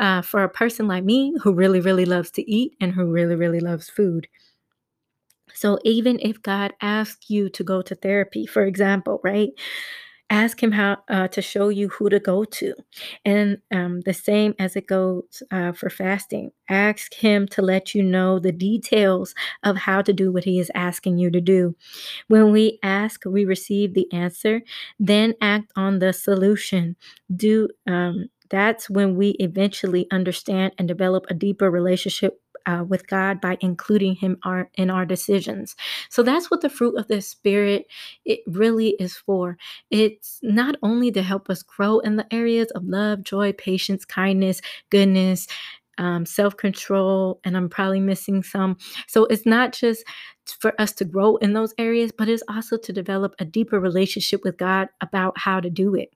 uh, 0.00 0.22
for 0.22 0.42
a 0.42 0.48
person 0.48 0.88
like 0.88 1.04
me 1.04 1.34
who 1.42 1.52
really, 1.52 1.80
really 1.80 2.06
loves 2.06 2.30
to 2.32 2.50
eat 2.50 2.74
and 2.80 2.92
who 2.92 3.10
really, 3.10 3.34
really 3.34 3.60
loves 3.60 3.90
food. 3.90 4.28
So 5.58 5.78
even 5.82 6.20
if 6.20 6.40
God 6.40 6.72
asks 6.80 7.28
you 7.28 7.48
to 7.50 7.64
go 7.64 7.82
to 7.82 7.96
therapy, 7.96 8.46
for 8.46 8.64
example, 8.64 9.20
right? 9.24 9.50
Ask 10.30 10.62
him 10.62 10.72
how 10.72 10.98
uh, 11.08 11.26
to 11.28 11.42
show 11.42 11.70
you 11.70 11.88
who 11.88 12.10
to 12.10 12.20
go 12.20 12.44
to, 12.44 12.74
and 13.24 13.58
um, 13.72 14.02
the 14.02 14.12
same 14.12 14.54
as 14.58 14.76
it 14.76 14.86
goes 14.86 15.42
uh, 15.50 15.72
for 15.72 15.88
fasting. 15.88 16.50
Ask 16.68 17.14
him 17.14 17.48
to 17.48 17.62
let 17.62 17.94
you 17.94 18.02
know 18.02 18.38
the 18.38 18.52
details 18.52 19.34
of 19.64 19.78
how 19.78 20.02
to 20.02 20.12
do 20.12 20.30
what 20.30 20.44
he 20.44 20.60
is 20.60 20.70
asking 20.74 21.16
you 21.16 21.30
to 21.30 21.40
do. 21.40 21.74
When 22.28 22.52
we 22.52 22.78
ask, 22.82 23.24
we 23.24 23.46
receive 23.46 23.94
the 23.94 24.06
answer. 24.12 24.60
Then 25.00 25.34
act 25.40 25.72
on 25.76 25.98
the 25.98 26.12
solution. 26.12 26.96
Do 27.34 27.70
um, 27.86 28.28
that's 28.50 28.88
when 28.88 29.16
we 29.16 29.30
eventually 29.40 30.06
understand 30.10 30.72
and 30.78 30.88
develop 30.88 31.26
a 31.28 31.34
deeper 31.34 31.70
relationship 31.70 32.40
uh, 32.68 32.84
with 32.84 33.06
God 33.06 33.40
by 33.40 33.56
including 33.60 34.14
Him 34.14 34.36
our, 34.44 34.70
in 34.74 34.90
our 34.90 35.06
decisions. 35.06 35.74
So 36.10 36.22
that's 36.22 36.50
what 36.50 36.60
the 36.60 36.68
fruit 36.68 36.96
of 36.98 37.08
the 37.08 37.22
Spirit 37.22 37.86
it 38.26 38.40
really 38.46 38.90
is 39.00 39.16
for. 39.16 39.56
It's 39.90 40.38
not 40.42 40.76
only 40.82 41.10
to 41.12 41.22
help 41.22 41.48
us 41.48 41.62
grow 41.62 42.00
in 42.00 42.16
the 42.16 42.32
areas 42.32 42.70
of 42.72 42.84
love, 42.84 43.24
joy, 43.24 43.54
patience, 43.54 44.04
kindness, 44.04 44.60
goodness. 44.90 45.46
Um, 46.00 46.26
self 46.26 46.56
control, 46.56 47.40
and 47.42 47.56
I'm 47.56 47.68
probably 47.68 47.98
missing 47.98 48.44
some. 48.44 48.76
So 49.08 49.24
it's 49.24 49.44
not 49.44 49.72
just 49.72 50.04
for 50.60 50.80
us 50.80 50.92
to 50.92 51.04
grow 51.04 51.38
in 51.38 51.54
those 51.54 51.74
areas, 51.76 52.12
but 52.16 52.28
it's 52.28 52.44
also 52.48 52.76
to 52.76 52.92
develop 52.92 53.34
a 53.40 53.44
deeper 53.44 53.80
relationship 53.80 54.44
with 54.44 54.58
God 54.58 54.90
about 55.00 55.36
how 55.36 55.58
to 55.58 55.68
do 55.68 55.96
it. 55.96 56.10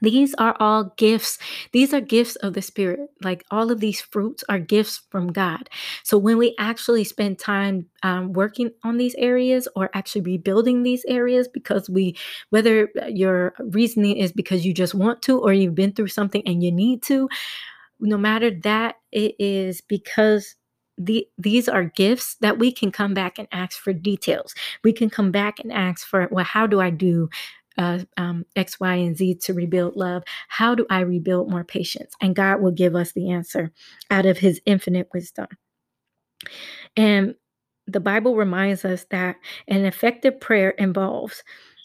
These 0.00 0.34
are 0.34 0.56
all 0.60 0.92
gifts. 0.96 1.38
These 1.72 1.94
are 1.94 2.00
gifts 2.00 2.36
of 2.36 2.54
the 2.54 2.62
Spirit. 2.62 3.00
Like 3.22 3.44
all 3.50 3.70
of 3.70 3.80
these 3.80 4.00
fruits 4.00 4.44
are 4.48 4.58
gifts 4.58 5.02
from 5.10 5.32
God. 5.32 5.70
So 6.02 6.18
when 6.18 6.36
we 6.36 6.54
actually 6.58 7.04
spend 7.04 7.38
time 7.38 7.86
um, 8.02 8.32
working 8.32 8.70
on 8.82 8.96
these 8.96 9.14
areas 9.16 9.68
or 9.76 9.90
actually 9.94 10.22
rebuilding 10.22 10.82
these 10.82 11.04
areas, 11.08 11.48
because 11.48 11.88
we, 11.88 12.16
whether 12.50 12.88
your 13.08 13.54
reasoning 13.60 14.16
is 14.16 14.32
because 14.32 14.66
you 14.66 14.74
just 14.74 14.94
want 14.94 15.22
to 15.22 15.38
or 15.38 15.52
you've 15.52 15.74
been 15.74 15.92
through 15.92 16.08
something 16.08 16.42
and 16.44 16.62
you 16.62 16.72
need 16.72 17.02
to, 17.04 17.28
no 18.00 18.18
matter 18.18 18.50
that, 18.50 18.96
it 19.12 19.34
is 19.38 19.80
because 19.80 20.56
the, 20.98 21.26
these 21.38 21.68
are 21.68 21.84
gifts 21.84 22.36
that 22.40 22.58
we 22.58 22.70
can 22.70 22.92
come 22.92 23.14
back 23.14 23.38
and 23.38 23.48
ask 23.52 23.78
for 23.78 23.92
details. 23.92 24.54
We 24.82 24.92
can 24.92 25.10
come 25.10 25.30
back 25.32 25.58
and 25.58 25.72
ask 25.72 26.06
for, 26.06 26.28
well, 26.30 26.44
how 26.44 26.66
do 26.66 26.80
I 26.80 26.90
do 26.90 27.28
uh, 27.78 28.00
um, 28.16 28.44
X, 28.56 28.78
Y, 28.80 28.94
and 28.94 29.16
Z 29.16 29.36
to 29.42 29.54
rebuild 29.54 29.96
love. 29.96 30.22
How 30.48 30.74
do 30.74 30.86
I 30.90 31.00
rebuild 31.00 31.50
more 31.50 31.64
patience? 31.64 32.14
And 32.20 32.36
God 32.36 32.60
will 32.60 32.72
give 32.72 32.94
us 32.94 33.12
the 33.12 33.30
answer 33.30 33.72
out 34.10 34.26
of 34.26 34.38
His 34.38 34.60
infinite 34.66 35.08
wisdom. 35.12 35.46
And 36.96 37.34
the 37.86 38.00
Bible 38.00 38.36
reminds 38.36 38.84
us 38.84 39.04
that 39.10 39.36
an 39.68 39.84
effective 39.84 40.40
prayer 40.40 40.70
involves 40.70 41.42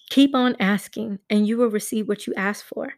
keep 0.09 0.33
on 0.33 0.55
asking, 0.59 1.19
and 1.29 1.47
you 1.47 1.57
will 1.57 1.69
receive 1.69 2.07
what 2.07 2.25
you 2.25 2.33
ask 2.35 2.65
for. 2.65 2.93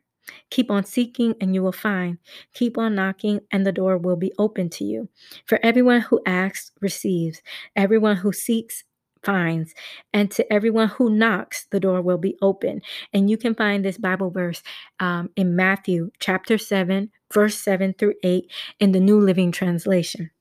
Keep 0.50 0.72
on 0.72 0.86
seeking, 0.86 1.36
and 1.42 1.54
you 1.54 1.62
will 1.62 1.72
find. 1.72 2.18
Keep 2.54 2.78
on 2.78 2.96
knocking, 2.96 3.42
and 3.52 3.66
the 3.66 3.72
door 3.72 3.98
will 3.98 4.16
be 4.16 4.32
open 4.38 4.70
to 4.70 4.86
you. 4.86 5.10
For 5.46 5.60
everyone 5.64 6.02
who 6.02 6.22
asks 6.26 6.72
receives, 6.80 7.42
everyone 7.76 8.18
who 8.18 8.32
seeks 8.32 8.84
finds. 9.24 9.74
And 10.14 10.32
to 10.32 10.52
everyone 10.52 10.90
who 10.90 11.10
knocks, 11.10 11.66
the 11.66 11.80
door 11.80 12.02
will 12.02 12.18
be 12.18 12.38
open. 12.42 12.82
And 13.14 13.30
you 13.30 13.38
can 13.38 13.56
find 13.56 13.84
this 13.84 13.98
Bible 13.98 14.30
verse 14.30 14.64
um, 15.00 15.30
in 15.36 15.56
Matthew 15.56 16.12
chapter 16.20 16.58
7, 16.58 17.12
verse 17.34 17.56
7 17.58 17.94
through 17.94 18.16
8 18.24 18.52
in 18.80 18.92
the 18.92 19.00
New 19.00 19.20
Living 19.20 19.52
Translation. 19.52 20.32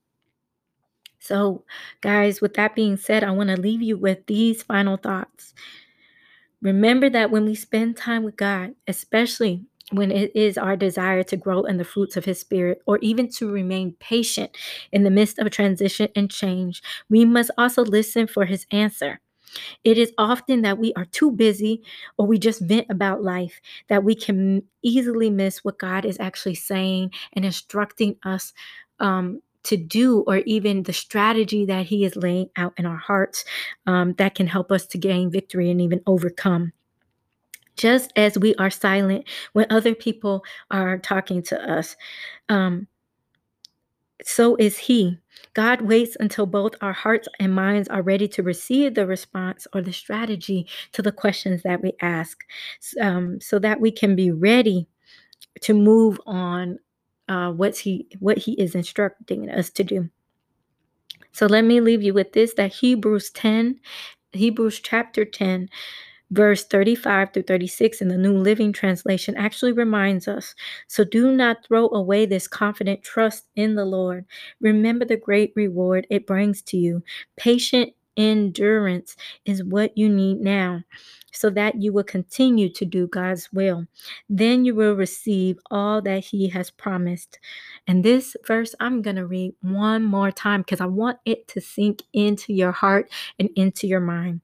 So, 1.19 1.65
guys, 2.01 2.41
with 2.41 2.55
that 2.55 2.75
being 2.75 2.97
said, 2.97 3.23
I 3.23 3.31
want 3.31 3.49
to 3.49 3.55
leave 3.59 3.81
you 3.83 3.95
with 3.95 4.25
these 4.25 4.63
final 4.63 4.97
thoughts. 4.97 5.53
Remember 6.61 7.09
that 7.09 7.29
when 7.31 7.45
we 7.45 7.55
spend 7.55 7.95
time 7.95 8.23
with 8.23 8.37
God, 8.37 8.75
especially 8.87 9.65
when 9.91 10.11
it 10.11 10.35
is 10.35 10.57
our 10.57 10.75
desire 10.75 11.23
to 11.23 11.37
grow 11.37 11.63
in 11.63 11.77
the 11.77 11.83
fruits 11.83 12.17
of 12.17 12.25
His 12.25 12.39
Spirit, 12.39 12.81
or 12.85 12.97
even 12.99 13.29
to 13.33 13.51
remain 13.51 13.95
patient 13.99 14.55
in 14.91 15.03
the 15.03 15.09
midst 15.09 15.39
of 15.39 15.49
transition 15.51 16.09
and 16.15 16.31
change, 16.31 16.81
we 17.09 17.25
must 17.25 17.51
also 17.57 17.83
listen 17.83 18.27
for 18.27 18.45
His 18.45 18.65
answer. 18.71 19.19
It 19.83 19.97
is 19.97 20.13
often 20.17 20.61
that 20.61 20.77
we 20.77 20.93
are 20.93 21.05
too 21.05 21.31
busy 21.31 21.83
or 22.17 22.25
we 22.25 22.39
just 22.39 22.61
vent 22.61 22.87
about 22.89 23.21
life 23.21 23.59
that 23.89 24.03
we 24.03 24.15
can 24.15 24.63
easily 24.81 25.29
miss 25.29 25.63
what 25.63 25.77
God 25.77 26.05
is 26.05 26.17
actually 26.21 26.55
saying 26.55 27.11
and 27.33 27.43
instructing 27.43 28.15
us 28.23 28.53
um, 28.99 29.41
to 29.63 29.77
do, 29.77 30.21
or 30.25 30.37
even 30.37 30.83
the 30.83 30.93
strategy 30.93 31.65
that 31.65 31.85
He 31.85 32.05
is 32.05 32.15
laying 32.15 32.49
out 32.55 32.73
in 32.77 32.85
our 32.85 32.97
hearts 32.97 33.45
um, 33.85 34.13
that 34.13 34.35
can 34.35 34.47
help 34.47 34.71
us 34.71 34.85
to 34.87 34.97
gain 34.97 35.29
victory 35.29 35.69
and 35.69 35.81
even 35.81 36.01
overcome 36.07 36.71
just 37.81 38.13
as 38.15 38.37
we 38.37 38.53
are 38.55 38.69
silent 38.69 39.27
when 39.53 39.65
other 39.71 39.95
people 39.95 40.43
are 40.69 40.99
talking 40.99 41.41
to 41.41 41.59
us. 41.59 41.95
Um, 42.47 42.87
so 44.23 44.55
is 44.57 44.77
He. 44.77 45.17
God 45.55 45.81
waits 45.81 46.15
until 46.19 46.45
both 46.45 46.75
our 46.81 46.93
hearts 46.93 47.27
and 47.39 47.55
minds 47.55 47.89
are 47.89 48.03
ready 48.03 48.27
to 48.27 48.43
receive 48.43 48.93
the 48.93 49.07
response 49.07 49.65
or 49.73 49.81
the 49.81 49.91
strategy 49.91 50.67
to 50.91 51.01
the 51.01 51.11
questions 51.11 51.63
that 51.63 51.81
we 51.81 51.93
ask, 52.01 52.43
um, 53.01 53.41
so 53.41 53.57
that 53.57 53.81
we 53.81 53.91
can 53.91 54.15
be 54.15 54.29
ready 54.29 54.87
to 55.61 55.73
move 55.73 56.19
on 56.27 56.77
uh, 57.29 57.51
what's 57.51 57.79
he 57.79 58.07
what 58.19 58.37
he 58.37 58.53
is 58.53 58.75
instructing 58.75 59.49
us 59.49 59.71
to 59.71 59.83
do. 59.83 60.07
So 61.31 61.47
let 61.47 61.65
me 61.65 61.81
leave 61.81 62.03
you 62.03 62.13
with 62.13 62.33
this: 62.33 62.53
that 62.53 62.73
Hebrews 62.73 63.31
ten, 63.31 63.79
Hebrews 64.33 64.79
chapter 64.81 65.25
ten, 65.25 65.69
Verse 66.31 66.63
35 66.63 67.33
through 67.33 67.43
36 67.43 68.01
in 68.01 68.07
the 68.07 68.17
New 68.17 68.37
Living 68.37 68.71
Translation 68.71 69.35
actually 69.35 69.73
reminds 69.73 70.27
us 70.27 70.55
so 70.87 71.03
do 71.03 71.31
not 71.31 71.65
throw 71.65 71.89
away 71.89 72.25
this 72.25 72.47
confident 72.47 73.03
trust 73.03 73.47
in 73.55 73.75
the 73.75 73.85
Lord. 73.85 74.25
Remember 74.61 75.05
the 75.05 75.17
great 75.17 75.51
reward 75.55 76.07
it 76.09 76.25
brings 76.25 76.61
to 76.63 76.77
you. 76.77 77.03
Patient 77.37 77.93
endurance 78.17 79.15
is 79.45 79.63
what 79.63 79.97
you 79.97 80.07
need 80.09 80.39
now 80.39 80.83
so 81.33 81.49
that 81.49 81.81
you 81.81 81.93
will 81.93 82.03
continue 82.03 82.69
to 82.69 82.85
do 82.85 83.07
God's 83.07 83.51
will. 83.53 83.85
Then 84.29 84.65
you 84.65 84.75
will 84.75 84.95
receive 84.95 85.57
all 85.69 86.01
that 86.01 86.25
He 86.25 86.49
has 86.49 86.69
promised. 86.69 87.39
And 87.87 88.03
this 88.03 88.35
verse 88.45 88.75
I'm 88.79 89.01
going 89.01 89.15
to 89.15 89.25
read 89.25 89.55
one 89.61 90.03
more 90.03 90.31
time 90.31 90.61
because 90.61 90.81
I 90.81 90.85
want 90.85 91.19
it 91.25 91.47
to 91.49 91.61
sink 91.61 92.03
into 92.13 92.53
your 92.53 92.71
heart 92.71 93.09
and 93.39 93.49
into 93.55 93.87
your 93.87 94.01
mind. 94.01 94.41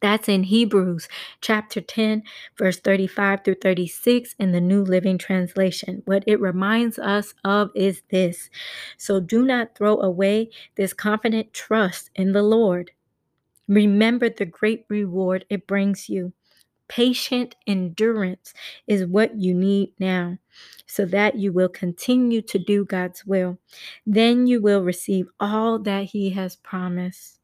That's 0.00 0.28
in 0.28 0.44
Hebrews 0.44 1.08
chapter 1.40 1.80
10, 1.80 2.22
verse 2.56 2.80
35 2.80 3.44
through 3.44 3.56
36 3.56 4.34
in 4.38 4.52
the 4.52 4.60
New 4.60 4.82
Living 4.82 5.18
Translation. 5.18 6.02
What 6.06 6.24
it 6.26 6.40
reminds 6.40 6.98
us 6.98 7.34
of 7.44 7.70
is 7.74 8.02
this 8.10 8.50
So 8.96 9.20
do 9.20 9.44
not 9.44 9.74
throw 9.76 10.00
away 10.00 10.50
this 10.76 10.92
confident 10.92 11.52
trust 11.52 12.10
in 12.14 12.32
the 12.32 12.42
Lord. 12.42 12.92
Remember 13.68 14.28
the 14.28 14.46
great 14.46 14.84
reward 14.88 15.44
it 15.50 15.66
brings 15.66 16.08
you. 16.08 16.32
Patient 16.88 17.54
endurance 17.68 18.52
is 18.88 19.06
what 19.06 19.38
you 19.38 19.54
need 19.54 19.92
now 20.00 20.38
so 20.86 21.04
that 21.06 21.36
you 21.36 21.52
will 21.52 21.68
continue 21.68 22.42
to 22.42 22.58
do 22.58 22.84
God's 22.84 23.24
will. 23.24 23.58
Then 24.06 24.48
you 24.48 24.60
will 24.60 24.82
receive 24.82 25.28
all 25.38 25.78
that 25.80 26.06
He 26.06 26.30
has 26.30 26.56
promised. 26.56 27.38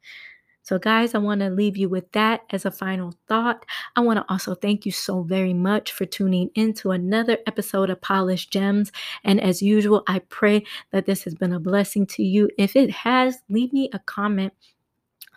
So, 0.67 0.81
guys, 0.81 1.15
I 1.15 1.19
want 1.19 1.43
to 1.43 1.49
leave 1.49 1.77
you 1.77 1.89
with 1.89 2.11
that 2.11 2.41
as 2.51 2.65
a 2.65 2.73
final 2.73 3.15
thought. 3.29 3.65
I 3.95 4.01
want 4.01 4.17
to 4.17 4.25
also 4.29 4.57
thank 4.57 4.85
you 4.85 4.91
so 4.91 5.23
very 5.23 5.55
much 5.55 5.93
for 5.93 6.07
tuning 6.07 6.51
into 6.57 6.91
another 6.91 7.39
episode 7.47 7.89
of 7.89 8.01
Polished 8.01 8.53
Gems. 8.53 8.91
And 9.23 9.41
as 9.41 9.63
usual, 9.63 10.03
I 10.09 10.19
pray 10.19 10.65
that 10.91 11.07
this 11.07 11.23
has 11.23 11.37
been 11.37 11.53
a 11.53 11.61
blessing 11.61 12.05
to 12.07 12.25
you. 12.25 12.51
If 12.59 12.75
it 12.75 12.91
has, 12.91 13.39
leave 13.49 13.73
me 13.73 13.91
a 13.93 14.01
comment 14.01 14.55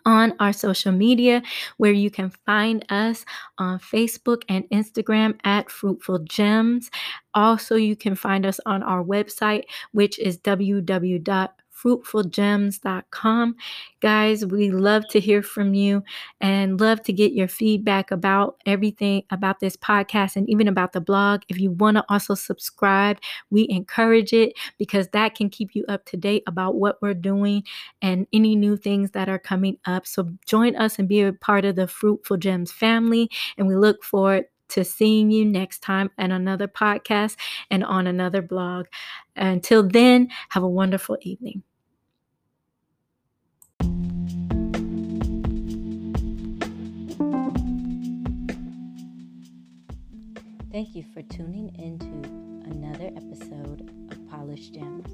on 0.03 0.33
our 0.39 0.51
social 0.51 0.93
media, 0.93 1.43
where 1.77 1.91
you 1.91 2.09
can 2.09 2.31
find 2.47 2.83
us 2.89 3.23
on 3.59 3.77
Facebook 3.77 4.41
and 4.49 4.67
Instagram 4.71 5.39
at 5.43 5.69
Fruitful 5.69 6.19
Gems. 6.19 6.89
Also, 7.35 7.75
you 7.75 7.95
can 7.95 8.15
find 8.15 8.47
us 8.47 8.59
on 8.65 8.81
our 8.81 9.03
website, 9.03 9.65
which 9.91 10.17
is 10.17 10.39
www 10.39 11.49
fruitfulgems.com. 11.81 13.55
Guys, 13.99 14.45
we 14.45 14.71
love 14.71 15.07
to 15.09 15.19
hear 15.19 15.41
from 15.41 15.73
you 15.73 16.03
and 16.41 16.79
love 16.79 17.01
to 17.03 17.13
get 17.13 17.33
your 17.33 17.47
feedback 17.47 18.11
about 18.11 18.57
everything 18.65 19.23
about 19.29 19.59
this 19.59 19.75
podcast 19.75 20.35
and 20.35 20.49
even 20.49 20.67
about 20.67 20.93
the 20.93 21.01
blog. 21.01 21.41
If 21.47 21.59
you 21.59 21.71
want 21.71 21.97
to 21.97 22.05
also 22.09 22.35
subscribe, 22.35 23.19
we 23.49 23.67
encourage 23.69 24.33
it 24.33 24.53
because 24.77 25.07
that 25.09 25.35
can 25.35 25.49
keep 25.49 25.75
you 25.75 25.85
up 25.87 26.05
to 26.05 26.17
date 26.17 26.43
about 26.47 26.75
what 26.75 27.01
we're 27.01 27.13
doing 27.13 27.63
and 28.01 28.27
any 28.33 28.55
new 28.55 28.77
things 28.77 29.11
that 29.11 29.29
are 29.29 29.39
coming 29.39 29.77
up. 29.85 30.05
So 30.07 30.29
join 30.45 30.75
us 30.75 30.99
and 30.99 31.07
be 31.07 31.21
a 31.21 31.33
part 31.33 31.65
of 31.65 31.75
the 31.75 31.87
Fruitful 31.87 32.37
Gems 32.37 32.71
family. 32.71 33.29
And 33.57 33.67
we 33.67 33.75
look 33.75 34.03
forward 34.03 34.45
to 34.69 34.85
seeing 34.85 35.31
you 35.31 35.45
next 35.45 35.79
time 35.79 36.11
at 36.17 36.31
another 36.31 36.67
podcast 36.67 37.35
and 37.69 37.83
on 37.83 38.07
another 38.07 38.41
blog. 38.41 38.85
Until 39.35 39.83
then, 39.83 40.29
have 40.49 40.63
a 40.63 40.69
wonderful 40.69 41.17
evening. 41.21 41.63
Thank 50.79 50.95
you 50.95 51.03
for 51.13 51.21
tuning 51.23 51.75
into 51.77 52.07
another 52.69 53.11
episode 53.17 53.91
of 54.09 54.29
Polished 54.29 54.73
Gems. 54.73 55.11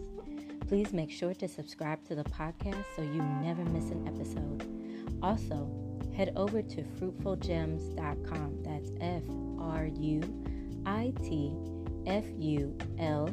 Please 0.67 0.93
make 0.93 1.10
sure 1.10 1.34
to 1.34 1.47
subscribe 1.47 2.06
to 2.06 2.13
the 2.13 2.23
podcast 2.25 2.84
so 2.95 3.01
you 3.01 3.23
never 3.41 3.65
miss 3.65 3.86
an 3.86 4.08
episode. 4.08 4.63
Also, 5.23 5.67
head 6.15 6.34
over 6.36 6.62
to 6.62 6.84
fruitfulgems.com. 6.84 8.62
That's 8.62 8.91
F 9.01 9.23
R 9.60 9.86
U 9.88 10.21
I 10.86 11.12
T 11.23 11.58
F 12.06 12.25
U 12.38 12.78
L 12.99 13.32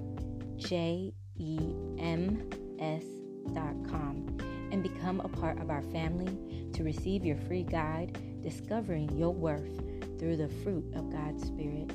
J 0.57 1.13
E 1.37 1.59
M 1.99 2.49
S.com 2.79 4.39
and 4.73 4.83
become 4.83 5.21
a 5.21 5.29
part 5.29 5.61
of 5.61 5.69
our 5.69 5.83
family 5.83 6.71
to 6.73 6.83
receive 6.83 7.27
your 7.27 7.37
free 7.37 7.63
guide, 7.63 8.17
Discovering 8.41 9.19
Your 9.19 9.35
Worth 9.35 9.83
through 10.19 10.39
the 10.39 10.49
Fruit 10.63 10.91
of 10.95 11.13
God's 11.13 11.47
Spirit. 11.47 11.93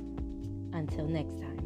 Until 0.78 1.08
next 1.08 1.40
time. 1.40 1.58